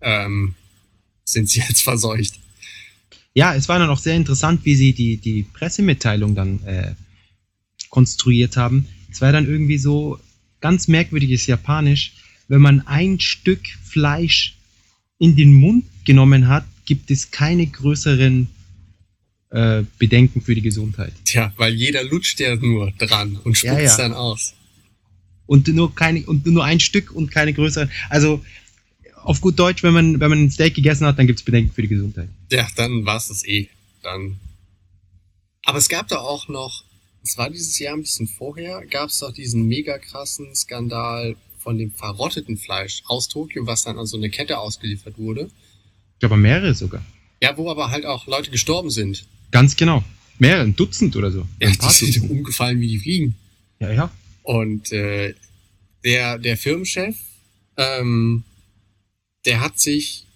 [0.00, 0.54] ähm,
[1.24, 2.38] sind Sie jetzt verseucht.
[3.34, 6.94] Ja, es war dann auch sehr interessant, wie sie die, die Pressemitteilung dann äh,
[7.90, 8.86] konstruiert haben.
[9.10, 10.18] Es war dann irgendwie so
[10.60, 12.14] ganz merkwürdiges Japanisch.
[12.48, 14.56] Wenn man ein Stück Fleisch
[15.18, 18.48] in den Mund genommen hat, gibt es keine größeren
[19.50, 21.12] äh, Bedenken für die Gesundheit.
[21.24, 24.04] Tja, weil jeder lutscht ja nur dran und Ja, spuckt's ja.
[24.04, 24.54] dann aus.
[25.46, 27.90] Und nur keine und nur ein Stück und keine größeren.
[28.10, 28.44] Also
[29.14, 31.72] auf gut Deutsch, wenn man wenn man ein Steak gegessen hat, dann gibt es Bedenken
[31.72, 32.28] für die Gesundheit.
[32.50, 33.68] Ja, dann war's das eh.
[34.02, 34.36] Dann.
[35.64, 36.84] Aber es gab da auch noch,
[37.22, 41.78] es war dieses Jahr ein bisschen vorher, gab es doch diesen mega krassen Skandal von
[41.78, 45.50] dem verrotteten Fleisch aus Tokio, was dann an so eine Kette ausgeliefert wurde.
[46.14, 47.04] Ich glaube mehrere sogar.
[47.42, 49.26] Ja, wo aber halt auch Leute gestorben sind.
[49.50, 50.04] Ganz genau.
[50.38, 51.46] Mehrere, ein Dutzend oder so.
[51.60, 52.30] Ja, die sind Dutzend.
[52.30, 53.34] umgefallen wie die Fliegen.
[53.80, 54.10] Ja, ja.
[54.42, 55.34] Und äh,
[56.04, 57.16] der, der Firmenchef,
[57.76, 58.44] ähm,
[59.44, 60.26] der hat sich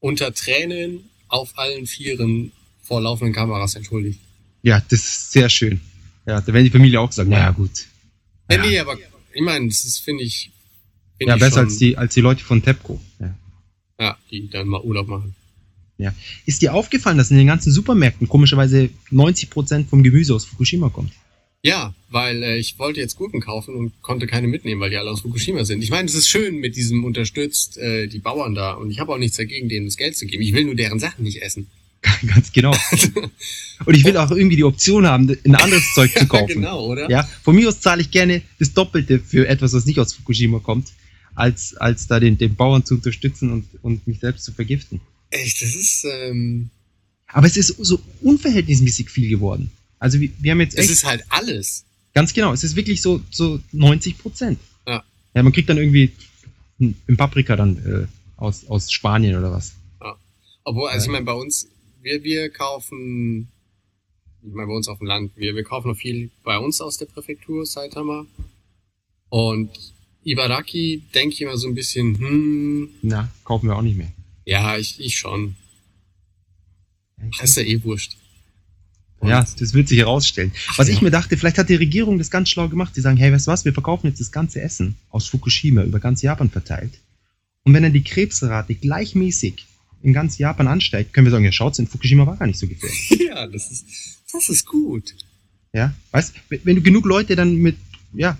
[0.00, 2.52] unter Tränen auf allen Vieren
[2.82, 4.20] vor laufenden Kameras entschuldigt.
[4.62, 5.80] Ja, das ist sehr schön.
[6.26, 7.86] Ja, da werden die Familie auch sagen, naja, gut.
[8.50, 8.96] Ja, nee, aber
[9.32, 10.50] ich meine, das ist, finde ich,
[11.18, 13.00] find ja ich besser als die, als die Leute von TEPCO.
[13.20, 13.34] Ja.
[13.98, 15.34] Ja, die dann mal Urlaub machen.
[16.44, 21.12] Ist dir aufgefallen, dass in den ganzen Supermärkten komischerweise 90% vom Gemüse aus Fukushima kommt?
[21.62, 25.10] Ja, weil äh, ich wollte jetzt Gurken kaufen und konnte keine mitnehmen, weil die alle
[25.10, 25.82] aus Fukushima sind.
[25.82, 29.12] Ich meine, es ist schön mit diesem unterstützt äh, die Bauern da und ich habe
[29.12, 30.42] auch nichts dagegen, denen das Geld zu geben.
[30.42, 31.66] Ich will nur deren Sachen nicht essen.
[32.34, 32.76] Ganz genau.
[33.84, 36.46] Und ich will auch irgendwie die Option haben, ein anderes Zeug zu kaufen.
[36.46, 37.10] genau, oder?
[37.10, 40.60] Ja, von mir aus zahle ich gerne das Doppelte für etwas, was nicht aus Fukushima
[40.60, 40.92] kommt,
[41.34, 45.00] als, als da den, den Bauern zu unterstützen und, und mich selbst zu vergiften.
[45.30, 46.70] Echt, das ist, ähm,
[47.26, 49.70] Aber es ist so unverhältnismäßig viel geworden.
[49.98, 51.84] Also wir, wir haben jetzt es ist halt alles.
[52.14, 54.58] ganz genau, es ist wirklich so, so 90 Prozent.
[54.86, 55.02] Ja.
[55.34, 56.12] Ja, man kriegt dann irgendwie
[56.80, 58.06] ein Paprika dann äh,
[58.40, 59.72] aus, aus Spanien oder was.
[60.64, 61.04] Obwohl, also Ja.
[61.06, 61.68] ich meine, bei uns,
[62.02, 63.48] wir, wir kaufen,
[64.42, 66.96] ich meine, bei uns auf dem Land, wir, wir kaufen noch viel bei uns aus
[66.98, 68.26] der Präfektur, Saitama.
[69.28, 69.70] Und
[70.24, 74.12] Ibaraki denke ich immer so ein bisschen, hm, Na, kaufen wir auch nicht mehr.
[74.46, 75.56] Ja, ich, ich schon.
[77.38, 78.16] Das ist ja eh wurscht.
[79.18, 80.52] Und- Ja, das wird sich herausstellen.
[80.76, 82.94] Was ich mir dachte, vielleicht hat die Regierung das ganz schlau gemacht.
[82.96, 85.98] Die sagen, hey, weißt du was, wir verkaufen jetzt das ganze Essen aus Fukushima über
[86.00, 87.00] ganz Japan verteilt.
[87.64, 89.66] Und wenn dann die Krebsrate gleichmäßig
[90.02, 92.66] in ganz Japan ansteigt, können wir sagen, ja, schaut's, in Fukushima war gar nicht so
[92.68, 93.10] gefährlich.
[93.26, 93.84] Ja, das ist,
[94.32, 95.14] das ist gut.
[95.74, 97.76] Ja, weißt, wenn wenn du genug Leute dann mit,
[98.14, 98.38] ja,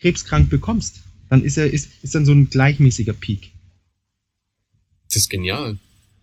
[0.00, 3.51] krebskrank bekommst, dann ist er, ist, ist dann so ein gleichmäßiger Peak.
[5.12, 5.78] Das ist genial.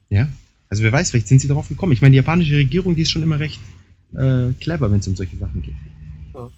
[0.10, 0.28] Ja,
[0.68, 1.94] also wer weiß, vielleicht sind sie darauf gekommen.
[1.94, 3.60] Ich meine, die japanische Regierung, die ist schon immer recht
[4.14, 5.76] äh, clever, wenn es um solche Sachen geht.
[6.34, 6.50] Ja.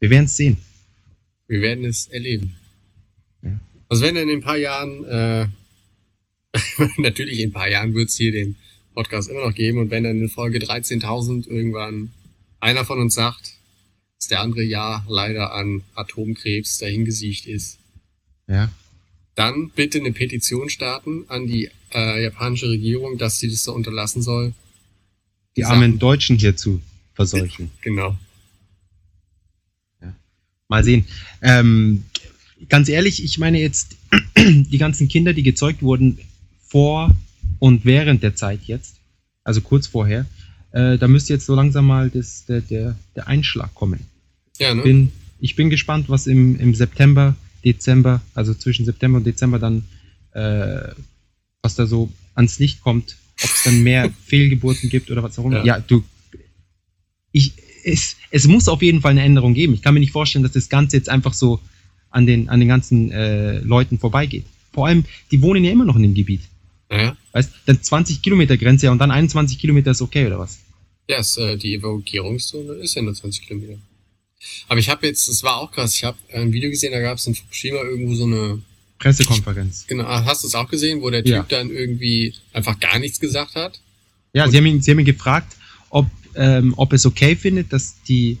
[0.00, 0.56] Wir werden es sehen.
[1.46, 2.56] Wir werden es erleben.
[3.42, 3.60] Ja.
[3.88, 5.46] Also wenn in ein paar Jahren, äh,
[6.98, 8.56] natürlich in ein paar Jahren wird es hier den
[8.94, 12.10] Podcast immer noch geben und wenn dann in Folge 13.000 irgendwann
[12.58, 13.52] einer von uns sagt,
[14.18, 17.78] dass der andere Jahr leider an Atomkrebs dahingesiegt ist,
[18.48, 18.72] Ja.
[19.38, 24.20] Dann bitte eine Petition starten an die äh, japanische Regierung, dass sie das so unterlassen
[24.20, 24.52] soll.
[25.56, 26.82] Die Sachen- armen Deutschen hier zu
[27.14, 27.70] verseuchen.
[27.82, 28.18] Genau.
[30.70, 31.06] Mal sehen.
[31.40, 32.04] Ähm,
[32.68, 33.96] ganz ehrlich, ich meine jetzt
[34.36, 36.18] die ganzen Kinder, die gezeugt wurden
[36.66, 37.16] vor
[37.58, 38.96] und während der Zeit jetzt,
[39.44, 40.26] also kurz vorher,
[40.72, 44.00] äh, da müsste jetzt so langsam mal das, der, der, der Einschlag kommen.
[44.58, 44.82] Ja, ne?
[44.82, 47.34] Bin, ich bin gespannt, was im, im September,
[47.64, 49.84] Dezember, also zwischen September und Dezember dann,
[50.32, 50.92] äh,
[51.62, 55.44] was da so ans Licht kommt, ob es dann mehr Fehlgeburten gibt oder was auch
[55.44, 55.58] immer.
[55.58, 55.76] Ja.
[55.76, 56.04] Ja, du,
[57.32, 57.52] ich,
[57.84, 59.74] es, es muss auf jeden Fall eine Änderung geben.
[59.74, 61.60] Ich kann mir nicht vorstellen, dass das Ganze jetzt einfach so
[62.10, 64.44] an den, an den ganzen äh, Leuten vorbeigeht.
[64.72, 66.42] Vor allem, die wohnen ja immer noch in dem Gebiet.
[66.90, 70.58] Ja, Weißt dann 20 Kilometer Grenze ja, und dann 21 Kilometer ist okay, oder was?
[71.08, 73.78] ja ist, äh, die Evakuierungszone ist ja nur 20 Kilometer.
[74.68, 77.18] Aber ich habe jetzt, das war auch krass, ich habe ein Video gesehen, da gab
[77.18, 78.62] es in Fukushima irgendwo so eine,
[78.98, 79.86] Pressekonferenz.
[79.86, 81.42] genau, ah, hast du es auch gesehen, wo der Typ Ja.
[81.48, 83.80] dann irgendwie einfach gar nichts gesagt hat?
[84.32, 85.56] Ja, sie haben ihn, sie haben ihn gefragt,
[85.90, 88.38] ob, ähm, ob es okay findet, dass die,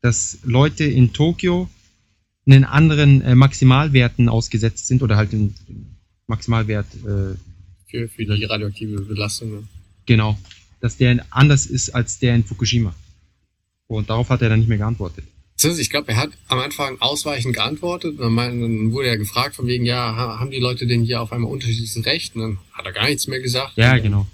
[0.00, 1.68] dass Leute in Tokio
[2.46, 5.54] einen anderen äh, Maximalwerten ausgesetzt sind oder halt den
[6.28, 7.34] Maximalwert, äh,
[7.90, 9.50] Für, für die radioaktive Belastung.
[9.50, 9.62] ne?
[10.06, 10.38] genau,
[10.80, 12.94] dass der anders ist als der in Fukushima.
[13.88, 15.24] Und darauf hat er dann nicht mehr geantwortet.
[15.60, 18.20] Ich glaube, er hat am Anfang ausweichend geantwortet.
[18.20, 21.32] Und dann wurde er gefragt von wegen, ja, ha- haben die Leute denn hier auf
[21.32, 22.36] einmal unterschiedliches Recht?
[22.36, 23.72] Und dann hat er gar nichts mehr gesagt.
[23.76, 24.26] Ja, und, genau.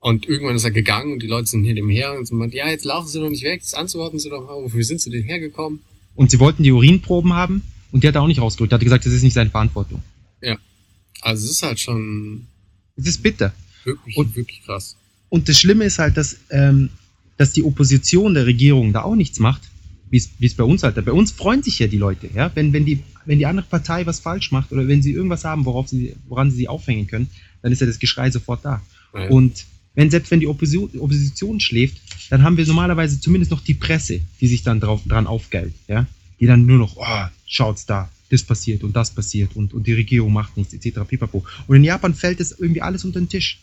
[0.00, 2.52] Und irgendwann ist er gegangen und die Leute sind hinter ihm her und so meint,
[2.52, 5.10] ja, jetzt laufen sie doch nicht weg, jetzt antworten sie doch mal, wofür sind sie
[5.10, 5.80] denn hergekommen?
[6.14, 7.62] Und sie wollten die Urinproben haben
[7.92, 8.72] und die hat er auch nicht rausgerückt.
[8.72, 10.02] Er hat gesagt, das ist nicht seine Verantwortung.
[11.22, 12.46] Also es ist halt schon
[12.96, 13.52] Es ist bitter.
[13.84, 14.96] wirklich, Und- wirklich krass.
[15.28, 16.88] Und das Schlimme ist halt, dass, ähm,
[17.40, 19.62] dass die Opposition der Regierung da auch nichts macht,
[20.10, 21.02] wie es bei uns halt.
[21.02, 22.50] Bei uns freuen sich ja die Leute, ja.
[22.54, 25.64] Wenn, wenn, die, wenn die andere Partei was falsch macht oder wenn sie irgendwas haben,
[25.64, 27.30] worauf sie, woran sie sich aufhängen können,
[27.62, 28.82] dann ist ja das Geschrei sofort da.
[29.14, 29.30] Ja.
[29.30, 29.64] Und
[29.94, 31.96] wenn selbst wenn die Opposition, Opposition schläft,
[32.28, 36.06] dann haben wir normalerweise zumindest noch die Presse, die sich dann drauf, dran aufgeilt, ja.
[36.40, 39.94] Die dann nur noch, oh, schaut's da, das passiert und das passiert und, und die
[39.94, 41.08] Regierung macht nichts, etc.
[41.08, 41.42] pipapo.
[41.66, 43.60] Und in Japan fällt das irgendwie alles unter den Tisch.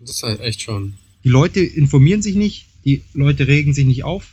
[0.00, 0.94] Das ist halt echt schon.
[1.26, 4.28] Die Leute informieren sich nicht, die Leute regen sich nicht auf,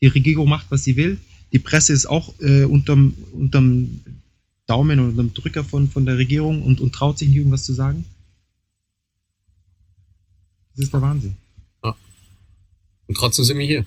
[0.00, 1.18] die Regierung macht, was sie will,
[1.52, 4.00] die Presse ist auch äh, unterm, unterm
[4.64, 7.74] Daumen und unterm Drücker von, von der Regierung und, und traut sich nicht irgendwas zu
[7.74, 8.06] sagen.
[10.74, 11.36] Das ist der Wahnsinn.
[11.82, 13.84] Und trotzdem sind wir hier.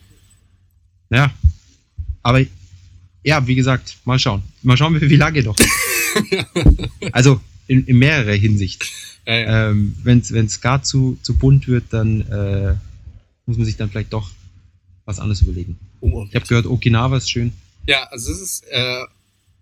[1.09, 1.33] Ja,
[2.21, 2.45] aber
[3.23, 4.43] ja, wie gesagt, mal schauen.
[4.61, 5.55] Mal schauen, wie, wie lange noch.
[7.11, 8.85] also in, in mehrerer Hinsicht.
[9.27, 9.69] Ja, ja.
[9.71, 12.75] Ähm, Wenn es gar zu, zu bunt wird, dann äh,
[13.45, 14.31] muss man sich dann vielleicht doch
[15.05, 15.77] was anderes überlegen.
[15.99, 17.51] Um- Ich habe gehört, Okinawa ist schön.
[17.87, 19.03] Ja, also es ist äh,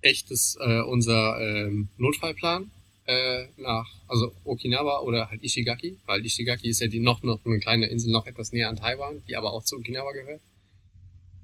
[0.01, 2.69] echt das, äh, unser ähm, Notfallplan
[3.07, 7.59] äh, nach, also Okinawa oder halt Ishigaki, weil Ishigaki ist ja die noch, noch eine
[7.59, 10.41] kleine Insel noch etwas näher an Taiwan, die aber auch zu Okinawa gehört.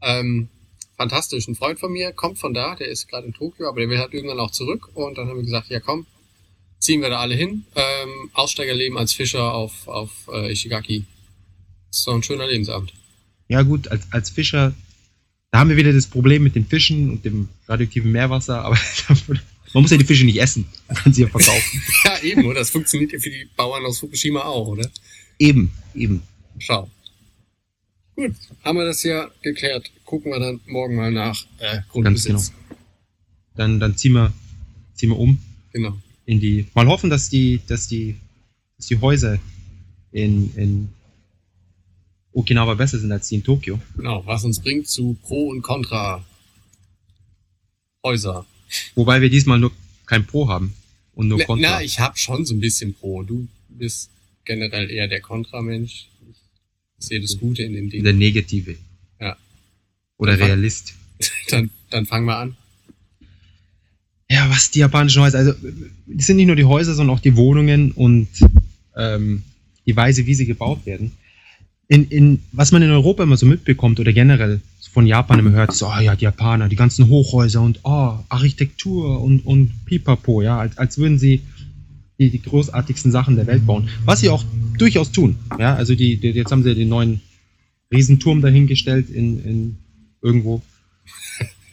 [0.01, 0.49] Ähm,
[0.97, 1.47] fantastisch.
[1.47, 3.99] Ein Freund von mir kommt von da, der ist gerade in Tokio, aber der will
[3.99, 6.05] halt irgendwann auch zurück und dann haben wir gesagt, ja komm,
[6.81, 7.63] ziehen wir da alle hin.
[7.75, 11.05] Ähm, Aussteigerleben als Fischer auf, auf äh, Ishigaki.
[11.89, 12.93] ist doch ein schöner Lebensabend.
[13.47, 14.73] Ja gut, als, als Fischer,
[15.51, 18.77] da haben wir wieder das Problem mit den Fischen und dem radioaktiven Meerwasser, aber
[19.27, 21.81] man muss ja die Fische nicht essen, man kann sie ja verkaufen.
[22.05, 22.59] Ja, eben, oder?
[22.59, 24.89] Das funktioniert ja für die Bauern aus Fukushima auch, oder?
[25.41, 26.21] eben, eben.
[26.59, 26.89] Schau.
[28.15, 29.91] Gut, haben wir das ja geklärt.
[30.05, 32.27] Gucken wir dann morgen mal nach äh, Grundbesitz.
[32.27, 32.53] Ganz
[33.55, 34.33] Dann, dann ziehen wir,
[34.93, 35.97] ziehen wir um genau.
[36.25, 38.15] In die, mal hoffen, dass die, dass die,
[38.77, 39.39] dass die Häuser
[40.11, 40.89] in, in
[42.33, 43.79] Okinawa besser sind als die in Tokio.
[43.95, 46.23] Genau, was uns bringt zu Pro und Contra
[48.03, 48.45] Häuser.
[48.95, 49.71] Wobei wir diesmal nur
[50.05, 50.73] kein Pro haben
[51.13, 51.69] und nur Na, Contra.
[51.71, 53.23] na, ich habe schon so ein bisschen Pro.
[53.23, 54.09] Du bist
[54.45, 56.07] generell eher der Contra-Mensch.
[56.99, 58.17] Ich sehe das Gute in den der Dingen.
[58.17, 58.77] Negative.
[59.19, 59.35] Ja.
[60.17, 60.93] Oder Einfach- Realist.
[61.49, 62.57] Dann, dann fangen wir an.
[64.31, 65.53] Ja, was die japanischen Häuser, also
[66.17, 68.29] es sind nicht nur die Häuser, sondern auch die Wohnungen und
[68.95, 69.43] ähm,
[69.85, 71.11] die Weise, wie sie gebaut werden.
[71.89, 74.61] In, in, was man in Europa immer so mitbekommt oder generell
[74.93, 79.21] von Japan immer hört, so, ah ja, die Japaner, die ganzen Hochhäuser und oh, Architektur
[79.21, 81.41] und, und Pipapo, ja, als, als würden sie
[82.17, 83.89] die, die großartigsten Sachen der Welt bauen.
[84.05, 84.45] Was sie auch
[84.77, 85.35] durchaus tun.
[85.59, 87.19] Ja, also die, die jetzt haben sie den neuen
[87.91, 89.77] Riesenturm dahingestellt in, in
[90.21, 90.61] irgendwo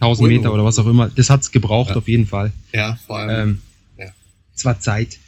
[0.01, 1.09] 1000 Meter oder was auch immer.
[1.09, 1.97] Das hat's gebraucht Ja.
[1.97, 2.53] auf jeden Fall.
[2.73, 3.49] Ja, vor allem.
[3.51, 3.59] Ähm,
[3.99, 4.13] Ja.
[4.55, 5.19] Es war Zeit.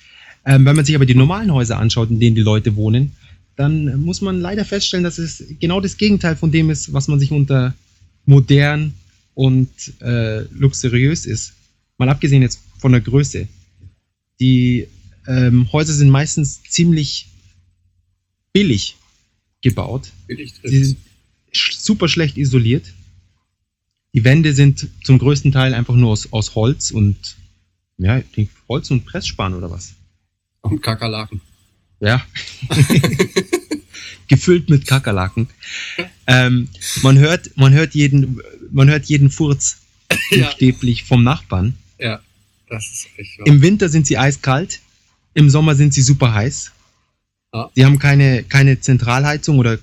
[0.44, 3.12] Ähm, wenn man sich aber die normalen Häuser anschaut, in denen die Leute wohnen,
[3.56, 7.20] dann muss man leider feststellen, dass es genau das Gegenteil von dem ist, was man
[7.20, 7.74] sich unter
[8.24, 8.94] modern
[9.34, 9.68] und
[10.00, 11.52] äh, luxuriös ist.
[11.98, 13.48] Mal abgesehen jetzt von der Größe.
[14.40, 14.86] Die
[15.26, 17.26] ähm, Häuser sind meistens ziemlich
[18.52, 18.96] billig
[19.62, 20.10] gebaut.
[20.26, 20.88] billig Sie trifft's.
[20.88, 20.96] sind
[21.52, 22.84] super schlecht isoliert.
[24.12, 27.16] Die Wände sind zum größten Teil einfach nur aus, aus Holz und
[27.98, 29.94] ja, ich denke, Holz und Pressspan oder was.
[30.62, 31.40] Und Kakerlaken.
[32.00, 32.24] Ja.
[34.28, 35.48] Gefüllt mit Kakerlaken.
[36.26, 36.68] Ähm,
[37.02, 38.40] man hört, man hört jeden,
[38.70, 39.78] man hört jeden Furz
[40.30, 40.46] Ja.
[40.46, 41.74] buchstäblich vom Nachbarn.
[41.98, 42.20] Ja,
[42.68, 43.46] das ist echt wahr.
[43.46, 44.80] Im Winter sind sie eiskalt,
[45.34, 46.72] im Sommer sind sie super heiß.
[47.52, 47.70] Ja.
[47.74, 49.78] Sie haben keine, keine Zentralheizung oder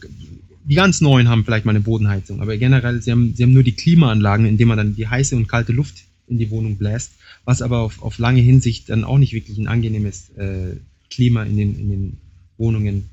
[0.69, 3.63] die ganz neuen haben vielleicht mal eine Bodenheizung, aber generell, sie haben, sie haben nur
[3.63, 7.11] die Klimaanlagen, indem man dann die heiße und kalte Luft in die Wohnung bläst,
[7.45, 10.75] was aber auf, auf lange Hinsicht dann auch nicht wirklich ein angenehmes äh,
[11.09, 12.17] Klima in den, in den
[12.57, 13.09] Wohnungen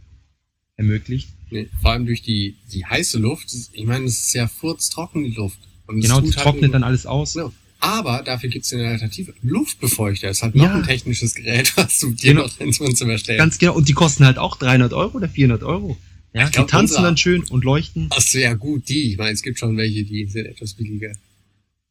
[0.76, 1.28] ermöglicht.
[1.50, 3.54] Nee, vor allem durch die, die heiße Luft.
[3.72, 5.58] Ich meine, es ist ja furztrocken, die Luft.
[5.86, 7.34] Und Genau, das halt trocknet nur- dann alles aus.
[7.34, 7.52] Ja.
[7.80, 9.34] Aber dafür gibt es eine Alternative.
[9.42, 10.74] Luftbefeuchter ist halt noch Ja.
[10.74, 12.42] ein technisches Gerät, was du dir Genau.
[12.46, 13.38] noch ins Wohnzimmer stellst.
[13.38, 15.96] Ganz genau, und die kosten halt auch 300 Euro oder 400 Euro.
[16.34, 18.08] Ja, glaub, die tanzen dann schön und leuchten.
[18.10, 19.12] Achso, ja gut, die.
[19.12, 21.12] Ich meine, es gibt schon welche, die sind etwas billiger.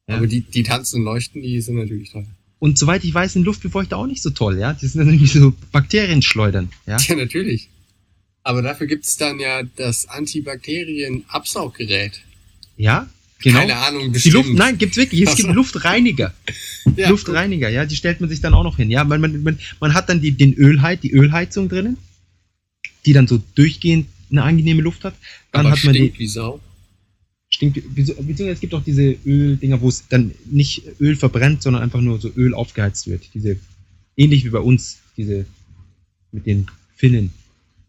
[0.08, 0.18] Ja.
[0.18, 2.28] Aber die, die tanzen und leuchten, die sind natürlich teuer.
[2.60, 4.74] Und soweit ich weiß, sind Luftbefeuchter auch nicht so toll, ja.
[4.74, 6.98] Die sind dann nämlich so Bakterienschleudern, ja.
[6.98, 7.70] Ja, natürlich.
[8.44, 12.20] Aber dafür gibt es dann ja das Antibakterien-Absauggerät.
[12.76, 13.10] Ja?
[13.40, 13.60] Genau.
[13.60, 14.36] Keine Ahnung, Die bestimmt.
[14.36, 15.22] Luft, nein, gibt's wirklich.
[15.22, 15.54] Es gibt.
[15.54, 16.34] Luftreiniger.
[16.98, 18.92] Ja, Luftreiniger, ja, die stellt man sich dann auch noch hin.
[18.92, 21.96] Ja, man, man, man, man hat dann die, den Ölheit, die Ölheizung drinnen,
[23.06, 25.16] die dann so durchgehend eine angenehme Luft hat.
[25.52, 26.60] Dann aber hat man stinkt die, wie Sau.
[27.50, 32.02] stinkt, beziehungsweise es gibt auch diese Öldinger, wo es dann nicht Öl verbrennt, sondern einfach
[32.02, 33.34] nur so Öl aufgeheizt wird.
[33.34, 33.58] Diese,
[34.18, 35.46] ähnlich wie bei uns, diese
[36.32, 37.32] mit den Finnen.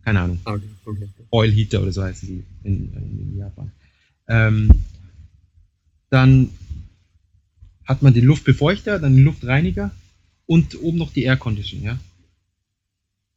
[0.05, 0.38] Keine Ahnung.
[0.45, 1.09] Okay, okay.
[1.30, 3.72] Oil Heater oder so heißen die in, in Japan.
[4.28, 4.68] Ähm,
[6.11, 6.51] dann
[7.86, 9.90] hat man den Luftbefeuchter, dann den Luftreiniger
[10.47, 11.99] und oben noch die Air Condition, ja.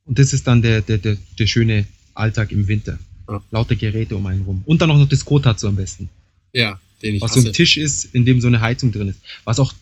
[0.06, 1.86] Und das ist dann der, der, der, der schöne
[2.18, 3.00] Alltag im Winter.
[3.30, 3.44] Ja.
[3.52, 4.64] Lauter Geräte um einen rum.
[4.66, 6.10] Und dann auch noch das Kotatsu am besten.
[6.54, 7.50] Ja, den ich Was so hasse.
[7.50, 9.20] ein Tisch ist, in dem so eine Heizung drin ist.
[9.44, 9.74] Was auch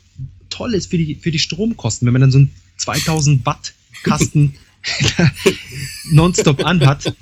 [0.50, 3.74] toll ist für die, für die Stromkosten, wenn man dann so einen 2000 Watt
[4.04, 4.56] Kasten
[6.12, 7.14] nonstop anhat.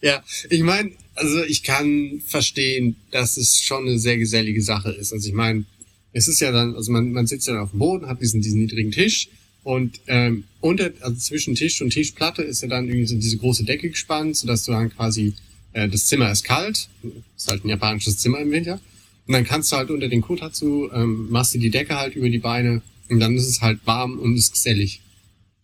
[0.00, 5.12] Ja, ich meine, also ich kann verstehen, dass es schon eine sehr gesellige Sache ist.
[5.12, 5.64] Also ich meine,
[6.12, 8.60] es ist ja dann, also man, man sitzt dann auf dem Boden, hat diesen, diesen
[8.60, 9.28] niedrigen Tisch
[9.64, 13.64] und ähm, unter, also zwischen Tisch und Tischplatte ist ja dann irgendwie so diese große
[13.64, 15.32] Decke gespannt, sodass du dann quasi,
[15.72, 16.88] äh, das Zimmer ist kalt,
[17.36, 18.80] ist halt ein japanisches Zimmer im Winter,
[19.26, 22.28] und dann kannst du halt unter den Kotatsu, ähm, machst du die Decke halt über
[22.28, 25.00] die Beine und dann ist es halt warm und ist gesellig.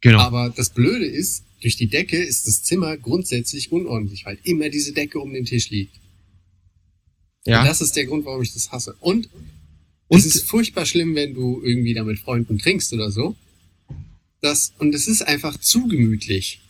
[0.01, 0.19] Genau.
[0.21, 4.93] Aber das Blöde ist, durch die Decke ist das Zimmer grundsätzlich unordentlich, weil immer diese
[4.93, 5.95] Decke um den Tisch liegt.
[7.45, 7.61] ja.
[7.61, 8.95] Und das ist der Grund, warum ich das hasse.
[9.01, 9.29] Und,
[10.09, 13.37] Und- es ist furchtbar schlimm, wenn du irgendwie da mit Freunden trinkst oder so.
[14.41, 16.61] Das, und es ist einfach zu gemütlich.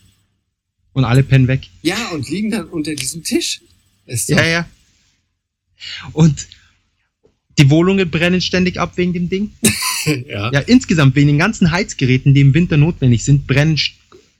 [0.92, 1.68] und alle pennen weg.
[1.82, 3.60] Ja, und liegen dann unter diesem Tisch.
[4.06, 4.68] Ist Ja, ja.
[6.12, 6.48] Und
[7.58, 9.52] die Wohnungen brennen ständig ab wegen dem Ding.
[10.26, 10.52] ja.
[10.52, 13.78] Ja, insgesamt wegen den ganzen Heizgeräten, die im Winter notwendig sind, brennen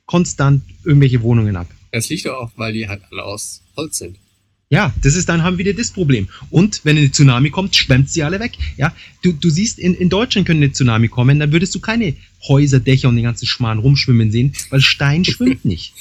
[0.06, 1.68] konstant irgendwelche Wohnungen ab.
[1.92, 4.16] Das liegt doch auch, weil die halt alle aus Holz sind.
[4.72, 6.28] Ja, das ist dann haben wir wieder das Problem.
[6.48, 8.52] Und wenn eine Tsunami kommt, schwemmt sie alle weg.
[8.76, 12.14] Ja, du, du siehst, in, in Deutschland könnte eine Tsunami kommen, dann würdest du keine
[12.48, 15.92] Häuser, Dächer und den ganzen Schmarrn rumschwimmen sehen, weil Stein schwimmt nicht.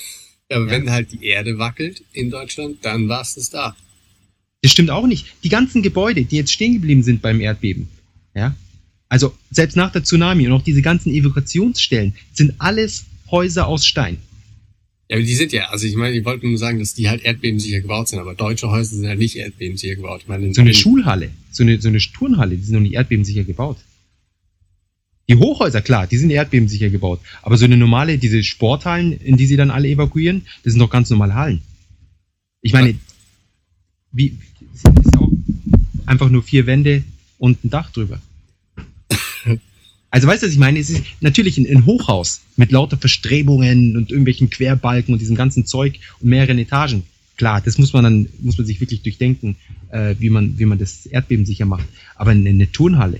[0.49, 0.71] Ja, aber Ja.
[0.71, 3.75] wenn halt die Erde wackelt in Deutschland, dann war es das da.
[4.61, 5.25] Das stimmt auch nicht.
[5.43, 7.87] Die ganzen Gebäude, die jetzt stehen geblieben sind beim Erdbeben,
[8.35, 8.55] ja,
[9.07, 14.17] also selbst nach der Tsunami und auch diese ganzen Evakuationsstellen, sind alles Häuser aus Stein.
[15.09, 17.23] Ja, aber die sind ja, also ich meine, ich wollte nur sagen, dass die halt
[17.23, 20.21] erdbebensicher gebaut sind, aber deutsche Häuser sind halt nicht erdbebensicher gebaut.
[20.23, 22.93] Ich meine, in- So eine Schulhalle, so eine, so eine Turnhalle, die sind noch nicht
[22.93, 23.77] erdbebensicher gebaut.
[25.29, 27.19] Die Hochhäuser, klar, die sind erdbebensicher gebaut.
[27.43, 30.89] Aber so eine normale, diese Sporthallen, in die sie dann alle evakuieren, das sind doch
[30.89, 31.61] ganz normale Hallen.
[32.61, 32.95] Ich meine,
[34.11, 34.37] wie,
[36.07, 37.03] einfach nur vier Wände
[37.37, 38.19] und ein Dach drüber.
[40.11, 40.79] Also weißt du, was ich meine?
[40.79, 45.67] Es ist natürlich ein, ein Hochhaus mit lauter Verstrebungen und irgendwelchen Querbalken und diesem ganzen
[45.67, 47.03] Zeug und mehreren Etagen.
[47.37, 49.55] Klar, das muss man dann, muss man sich wirklich durchdenken,
[49.91, 51.85] äh, wie man, wie man das Erdbeben sicher macht.
[52.15, 53.19] Aber eine, eine Turnhalle.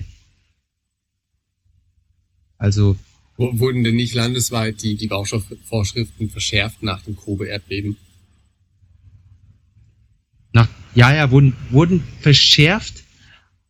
[2.60, 2.96] Also,
[3.36, 7.96] Wurden denn nicht landesweit die, die Baustoffvorschriften verschärft nach dem Kobe-Erdbeben?
[10.52, 13.02] nach, ja, ja, wurden, wurden verschärft,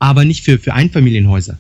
[0.00, 1.58] aber nicht für, für Einfamilienhäuser.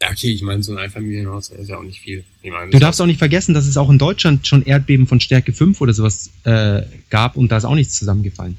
[0.00, 2.22] Ja, okay, ich meine, so ein Einfamilienhaus ist ja auch nicht viel.
[2.44, 5.52] Meine, Du darfst auch nicht vergessen, dass es auch in Deutschland schon Erdbeben von Stärke
[5.52, 8.56] 5 oder sowas äh, gab und da ist auch nichts zusammengefallen.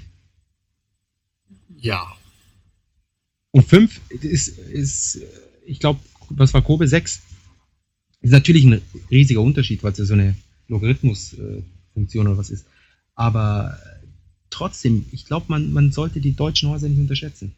[1.77, 2.17] Ja,
[3.51, 5.21] Und 5 ist, ist
[5.65, 5.99] ich glaube,
[6.29, 7.21] was war Kobe 6?
[8.21, 10.35] Ist natürlich ein riesiger Unterschied, weil es ja so eine
[10.67, 12.65] Logarithmus-Funktion oder was ist.
[13.15, 14.07] Aber äh,
[14.49, 17.53] trotzdem, ich glaube, man, man sollte die deutschen Häuser nicht unterschätzen.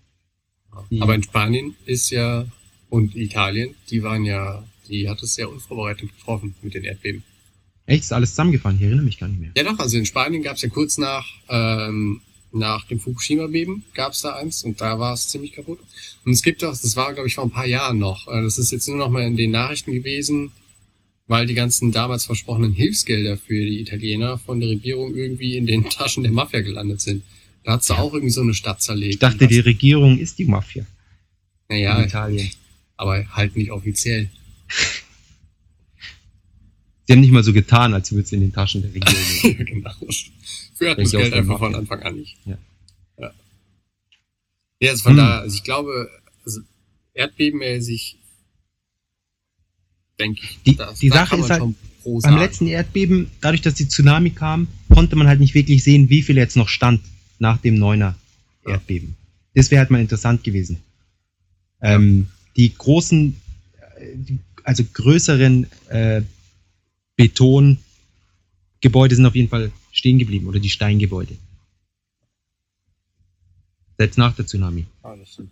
[0.92, 1.02] Ja.
[1.02, 2.46] aber in Spanien ist ja,
[2.90, 7.24] und Italien, die waren ja, die hat es sehr unvorbereitet getroffen mit den Erdbeben.
[7.88, 8.78] Echt, ist alles zusammengefallen?
[8.78, 9.52] Ich erinnere mich gar nicht mehr.
[9.58, 14.14] Ja doch, also in Spanien gab es ja kurz nach, ähm, nach dem Fukushima-Beben gab
[14.14, 15.80] es da eins und da war es ziemlich kaputt.
[16.26, 18.58] Und es gibt auch, das war glaube ich vor ein paar Jahren noch, äh, das
[18.58, 20.52] ist jetzt nur noch mal in den Nachrichten gewesen,
[21.28, 25.84] weil die ganzen damals versprochenen Hilfsgelder für die Italiener von der Regierung irgendwie in den
[25.90, 27.24] Taschen der Mafia gelandet sind.
[27.64, 28.00] Da hat sie Ja.
[28.00, 29.14] auch irgendwie so eine Stadt zerlegt.
[29.14, 30.86] Ich dachte, die Regierung ist die Mafia
[31.68, 32.50] in Naja, Italien.
[32.98, 34.30] aber halt nicht offiziell.
[37.10, 39.66] Sie haben nicht mal so getan, als würde es in den Taschen der Regierung liegen.
[39.66, 39.92] genau.
[40.76, 41.74] Für hat das Geld einfach von.
[41.74, 42.38] Anfang an nicht.
[42.46, 42.56] Ja.
[43.18, 43.34] Ja,
[44.80, 45.18] ja also von Hm.
[45.18, 46.08] daher, also ich glaube,
[46.46, 46.62] also
[47.16, 48.20] erdbebenmäßig
[50.20, 51.64] denke ich, Die- das- die da Sache ist halt,
[52.22, 56.22] Beim letzten Erdbeben, dadurch, dass die Tsunami kam, konnte man halt nicht wirklich sehen, wie
[56.22, 57.02] viel jetzt noch stand
[57.40, 58.16] nach dem Neuner
[58.66, 58.74] Ja.
[58.74, 59.16] Erdbeben.
[59.56, 60.78] Das wäre halt mal interessant gewesen.
[61.82, 63.36] Ähm, die großen,
[63.98, 66.22] äh, die, also größeren äh,
[67.20, 71.36] Betongebäude sind auf jeden Fall stehen geblieben oder die Steingebäude.
[73.98, 74.86] Selbst nach der Tsunami.
[75.04, 75.52] Ah, das stimmt.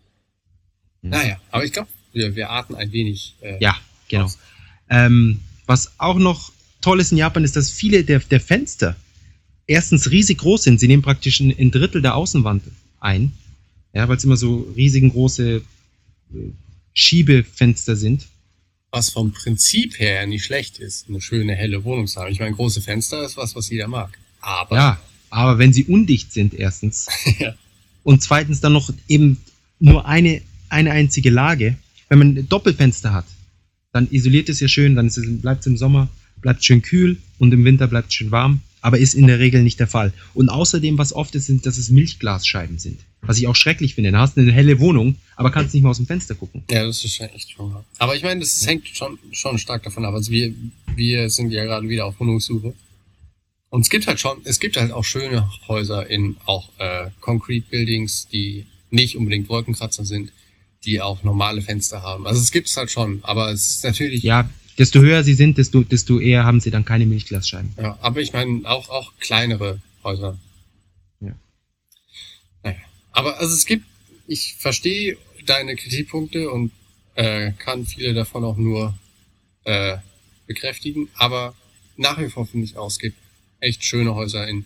[1.01, 1.09] Ja.
[1.09, 3.35] Naja, aber ich glaube, wir, wir arten ein wenig.
[3.41, 3.75] Äh, Ja,
[4.07, 4.31] genau.
[4.89, 8.95] Ähm, was auch noch toll ist in Japan, ist, dass viele der, der Fenster
[9.65, 10.79] erstens riesig groß sind.
[10.79, 12.63] Sie nehmen praktisch ein, ein Drittel der Außenwand
[13.01, 13.33] ein.
[13.91, 16.37] Ja, weil es immer so riesengroße äh,
[16.93, 18.25] Schiebefenster sind.
[18.97, 22.31] Was vom Prinzip her nicht schlecht ist, eine schöne helle Wohnung zu haben.
[22.31, 24.17] Ich meine, große Fenster ist was, was jeder mag.
[24.41, 27.05] Aber Ja, aber wenn sie undicht sind, erstens.
[27.37, 27.53] Ja.
[28.01, 29.37] Und zweitens dann noch eben
[29.77, 31.75] nur eine, eine einzige Lage.
[32.09, 33.25] Wenn man Doppelfenster hat,
[33.93, 35.11] dann isoliert es ja schön, dann
[35.43, 36.09] bleibt es im Sommer,
[36.41, 38.61] bleibt schön kühl und im Winter bleibt es schön warm.
[38.81, 40.11] Aber ist in der Regel nicht der Fall.
[40.33, 43.01] Und außerdem, was oft ist, sind, dass es Milchglasscheiben sind.
[43.21, 44.11] Was ich auch schrecklich finde.
[44.11, 46.63] Da hast du eine helle Wohnung, aber kannst nicht mal aus dem Fenster gucken.
[46.69, 47.75] Ja, das ist schon echt schon.
[47.97, 50.13] Aber ich meine, das hängt schon, schon stark davon ab.
[50.13, 50.53] Also wir,
[50.95, 52.73] wir sind ja gerade wieder auf Wohnungssuche.
[53.69, 57.65] Und es gibt halt schon, es gibt halt auch schöne Häuser in auch äh, Concrete
[57.69, 60.31] Buildings, die nicht unbedingt Wolkenkratzer sind,
[60.85, 62.25] die auch normale Fenster haben.
[62.25, 64.23] Also es gibt es halt schon, aber es ist natürlich.
[64.23, 67.73] Ja, desto höher sie sind, desto, desto eher haben sie dann keine Milchglasscheiben.
[67.77, 70.37] Ja, aber ich meine auch auch kleinere Häuser.
[73.17, 73.83] Aber also es gibt,
[74.27, 76.71] ich verstehe deine Kritikpunkte und
[77.15, 78.95] äh, kann viele davon auch nur
[79.63, 79.97] äh,
[80.45, 81.55] bekräftigen, aber
[81.95, 83.17] nach wie vor finde ich auch, es gibt
[83.59, 84.65] echt schöne Häuser in,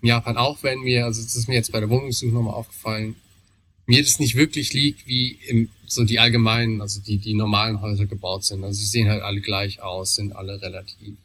[0.00, 3.16] Japan, auch wenn mir, also das ist mir jetzt bei der Wohnungssuche nochmal aufgefallen,
[3.86, 8.06] mir das nicht wirklich liegt, wie im, so die allgemeinen, also die, die normalen Häuser
[8.06, 8.62] gebaut sind.
[8.62, 11.16] Also sie sehen halt alle gleich aus, sind alle relativ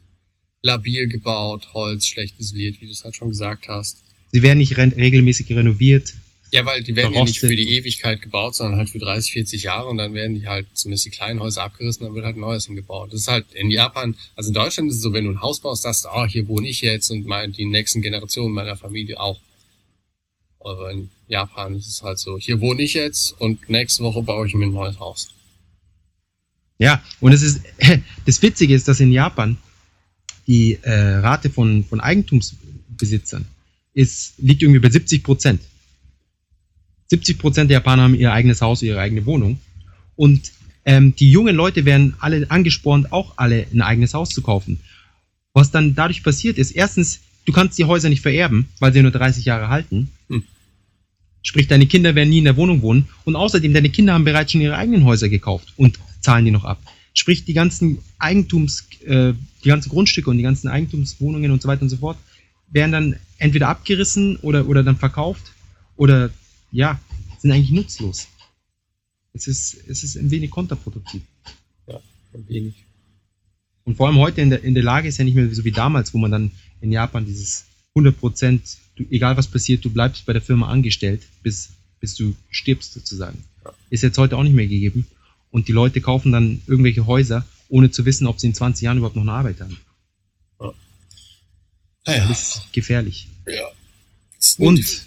[0.60, 4.02] labil gebaut, Holz schlecht isoliert, wie du es halt schon gesagt hast.
[4.32, 6.14] Sie werden nicht regelmäßig renoviert.
[6.54, 9.64] Ja, weil die werden ja nicht für die Ewigkeit gebaut, sondern halt für 30, 40
[9.64, 12.40] Jahre und dann werden die halt, zumindest die kleinen Häuser abgerissen, dann wird halt ein
[12.42, 13.12] neues hingebaut.
[13.12, 15.58] Das ist halt in Japan, also in Deutschland ist es so, wenn du ein Haus
[15.58, 19.18] baust, sagst du, ah, hier wohne ich jetzt und mein, die nächsten Generationen meiner Familie
[19.18, 19.40] auch.
[20.60, 24.46] Aber in Japan ist es halt so, hier wohne ich jetzt und nächste Woche baue
[24.46, 25.34] ich mir ein neues Haus.
[26.78, 27.62] Ja, und es ist,
[28.26, 29.56] das Witzige ist, dass in Japan
[30.46, 33.44] die äh, Rate von, von Eigentumsbesitzern
[33.92, 35.60] ist, liegt irgendwie bei 70 Prozent.
[37.14, 39.58] 70 Prozent der Japaner haben ihr eigenes Haus, ihre eigene Wohnung.
[40.16, 40.50] Und
[40.84, 44.80] ähm, die jungen Leute werden alle angespornt, auch alle ein eigenes Haus zu kaufen.
[45.52, 49.12] Was dann dadurch passiert ist, erstens, du kannst die Häuser nicht vererben, weil sie nur
[49.12, 50.10] 30 Jahre halten.
[50.28, 50.42] Hm.
[51.42, 53.06] Sprich, deine Kinder werden nie in der Wohnung wohnen.
[53.24, 56.64] Und außerdem, deine Kinder haben bereits schon ihre eigenen Häuser gekauft und zahlen die noch
[56.64, 56.82] ab.
[57.12, 61.82] Sprich, die ganzen Eigentums, äh, die ganzen Grundstücke und die ganzen Eigentumswohnungen und so weiter
[61.82, 62.18] und so fort
[62.70, 65.52] werden dann entweder abgerissen oder, oder dann verkauft
[65.96, 66.30] oder
[66.74, 67.00] ja,
[67.38, 68.26] sind eigentlich nutzlos.
[69.32, 71.22] Es ist, es ist ein wenig kontraproduktiv.
[71.86, 72.84] Ein wenig.
[73.84, 75.70] Und vor allem heute in der, in der Lage ist ja nicht mehr so wie
[75.70, 76.50] damals, wo man dann
[76.80, 78.62] in Japan dieses 100 Prozent,
[79.10, 81.70] egal was passiert, du bleibst bei der Firma angestellt, bis,
[82.00, 83.44] bis du stirbst sozusagen.
[83.64, 83.72] Ja.
[83.90, 85.06] Ist jetzt heute auch nicht mehr gegeben.
[85.52, 88.98] Und die Leute kaufen dann irgendwelche Häuser, ohne zu wissen, ob sie in 20 Jahren
[88.98, 89.78] überhaupt noch eine Arbeit haben.
[92.06, 93.28] Naja, Das ist gefährlich.
[93.46, 93.68] ja.
[94.36, 95.06] Das Und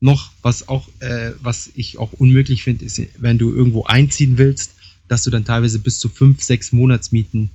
[0.00, 4.74] noch, was auch, äh, was ich auch unmöglich finde, ist, wenn du irgendwo einziehen willst,
[5.08, 7.50] dass du dann teilweise bis zu fünf, sechs Monatsmieten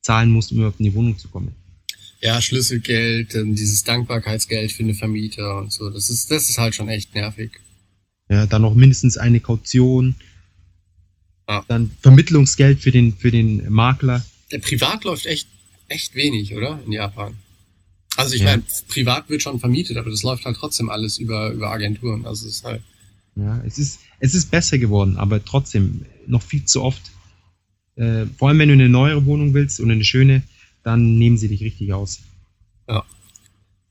[0.00, 1.54] zahlen musst, um überhaupt in die Wohnung zu kommen.
[2.20, 5.90] ja, Schlüsselgeld, ähm, dieses Dankbarkeitsgeld für eine Vermieter und so.
[5.90, 7.50] Das ist, das ist halt schon echt nervig.
[8.28, 10.14] Ja, dann noch mindestens eine Kaution.
[11.48, 11.64] Ja.
[11.68, 14.24] Dann Vermittlungsgeld für den, für den Makler.
[14.52, 15.48] Der Privat läuft echt,
[15.88, 16.80] echt wenig, oder?
[16.86, 17.36] In Japan.
[18.16, 18.50] Also ich Ja.
[18.50, 22.26] meine, privat wird schon vermietet, aber das läuft halt trotzdem alles über, über Agenturen.
[22.26, 22.82] Also es ist halt,
[23.34, 27.02] Ja, es ist, es ist besser geworden, aber trotzdem noch viel zu oft.
[27.96, 30.42] Äh, vor allem, wenn du eine neuere Wohnung willst und eine schöne,
[30.82, 32.20] dann nehmen sie dich richtig aus.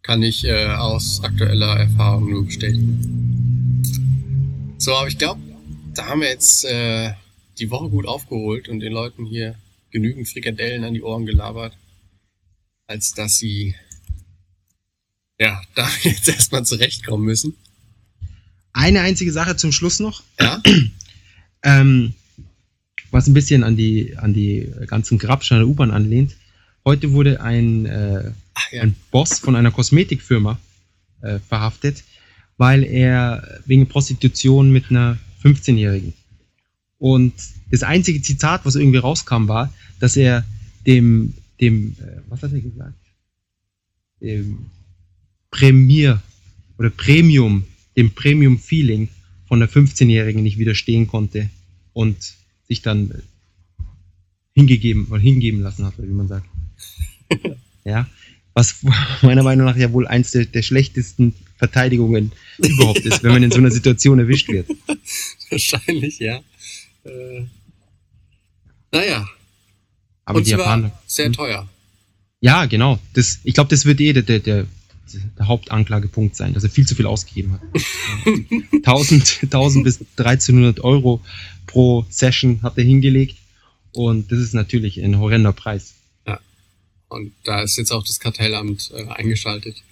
[0.03, 3.83] kann ich äh, aus aktueller Erfahrung nur bestätigen.
[4.79, 5.39] So, aber ich glaube,
[5.93, 7.13] da haben wir jetzt äh,
[7.59, 9.55] die Woche gut aufgeholt und den Leuten hier
[9.91, 11.77] genügend Frikadellen an die Ohren gelabert,
[12.87, 13.75] als dass sie
[15.41, 17.55] ja, da jetzt erstmal zurechtkommen müssen.
[18.73, 20.23] Eine einzige Sache zum Schluss noch.
[20.39, 20.61] Ja,
[21.63, 22.15] Ähm,
[23.11, 26.35] was ein bisschen an die, an die ganzen Grabschen der U-Bahn anlehnt.
[26.83, 28.31] Heute wurde ein, äh,
[28.71, 30.57] ja, ein Boss von einer Kosmetikfirma
[31.21, 32.03] äh, verhaftet,
[32.57, 36.13] weil er wegen Prostitution mit einer 15-Jährigen.
[36.97, 37.33] Und
[37.69, 40.43] das einzige Zitat, was irgendwie rauskam, war, dass er
[40.87, 42.97] dem, dem, äh, was hat er gesagt?
[44.19, 44.65] Dem
[45.51, 46.21] Premier
[46.77, 49.09] oder Premium, dem Premium-Feeling
[49.47, 51.49] von der 15-Jährigen nicht widerstehen konnte
[51.93, 52.17] und
[52.67, 53.15] sich dann äh,
[54.53, 56.45] hingegeben oder hingeben lassen hat, wie man sagt.
[57.83, 58.07] ja.
[58.53, 58.77] Was
[59.21, 63.51] meiner Meinung nach ja wohl eins der, der schlechtesten Verteidigungen überhaupt ist, wenn man in
[63.51, 64.67] so einer Situation erwischt wird.
[65.49, 66.41] Wahrscheinlich, ja.
[67.03, 67.43] Äh,
[68.91, 69.27] naja.
[70.25, 70.91] Aber Und die Japaner.
[71.05, 71.33] sehr Hm.
[71.33, 71.69] teuer.
[72.41, 72.99] Ja, genau.
[73.13, 74.65] Das, ich glaube, das wird eh der, der, der,
[75.37, 77.61] der Hauptanklagepunkt sein, dass er viel zu viel ausgegeben hat.
[78.25, 78.59] Ja.
[78.77, 81.21] 1000, 1000 bis 1300 Euro
[81.67, 83.37] pro Session hat er hingelegt.
[83.93, 85.93] Und das ist natürlich ein horrender Preis.
[87.09, 89.83] Und da ist jetzt auch das Kartellamt äh, eingeschaltet.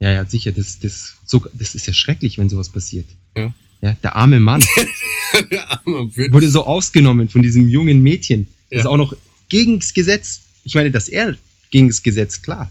[0.00, 0.50] Ja, ja, sicher.
[0.50, 3.04] Das, das, so, das ist ja schrecklich, wenn sowas passiert.
[3.36, 3.52] Ja.
[3.82, 4.64] Ja, der arme Mann
[5.50, 8.46] Der Arme wurde so ausgenommen von diesem jungen Mädchen.
[8.70, 8.80] Das Ja.
[8.80, 9.14] ist auch noch
[9.50, 10.40] gegen das Gesetz.
[10.64, 11.36] Ich meine, dass er
[11.70, 12.70] gegen das Gesetz, klar.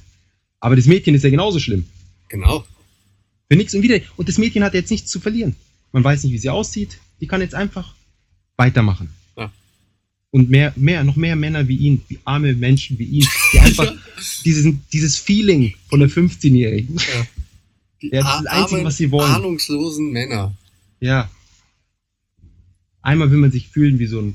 [0.65, 1.85] Aber das Mädchen ist ja genauso schlimm.
[2.27, 2.65] genau.
[3.47, 3.99] Für nichts und wieder.
[4.15, 5.55] Und das Mädchen hat jetzt nichts zu verlieren.
[5.91, 6.97] Man weiß nicht, wie sie aussieht.
[7.21, 7.93] Die kann jetzt einfach
[8.57, 9.09] weitermachen.
[9.37, 9.51] Ja.
[10.31, 13.93] Und mehr, mehr, noch mehr Männer wie ihn, wie arme Menschen wie ihn, die einfach
[14.45, 16.97] dieses, dieses Feeling von der 15-Jährigen.
[18.01, 19.31] Die Ja, das ist das Einzige, was sie wollen.
[19.31, 20.51] ahnungslosen Männer.
[20.99, 21.29] Ja.
[23.03, 24.33] Einmal will man sich fühlen wie so ein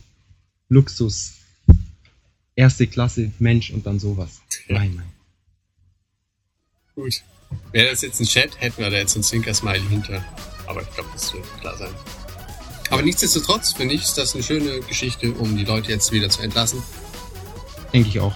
[0.69, 1.33] Luxus,
[2.55, 4.41] erste Klasse Mensch und dann sowas.
[4.69, 4.77] Ja.
[4.79, 5.10] Nein, nein.
[6.95, 7.23] Gut.
[7.73, 10.25] Wäre das jetzt ein Chat, hätten wir da jetzt ein Zwinker-Smiley hinter.
[10.67, 11.91] Aber ich glaube, das wird klar sein.
[12.91, 16.43] Aber nichtsdestotrotz finde ich, ist das eine schöne Geschichte, um die Leute jetzt wieder zu
[16.43, 16.83] entlassen.
[17.93, 18.35] Denke ich auch.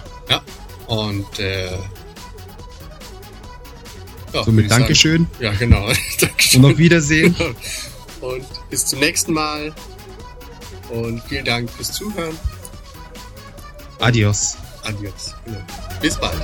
[0.87, 1.71] Und äh,
[4.33, 5.87] ja, Somit ich sagen- Dankeschön Ja, genau.
[6.19, 6.63] Dankeschön.
[6.63, 7.35] und auf Wiedersehen.
[8.21, 9.73] Und bis zum nächsten Mal.
[10.89, 12.37] Und vielen Dank fürs Zuhören.
[13.99, 14.57] Adios.
[14.83, 15.33] Adios.
[15.45, 15.57] Genau.
[16.01, 16.41] Bis bald.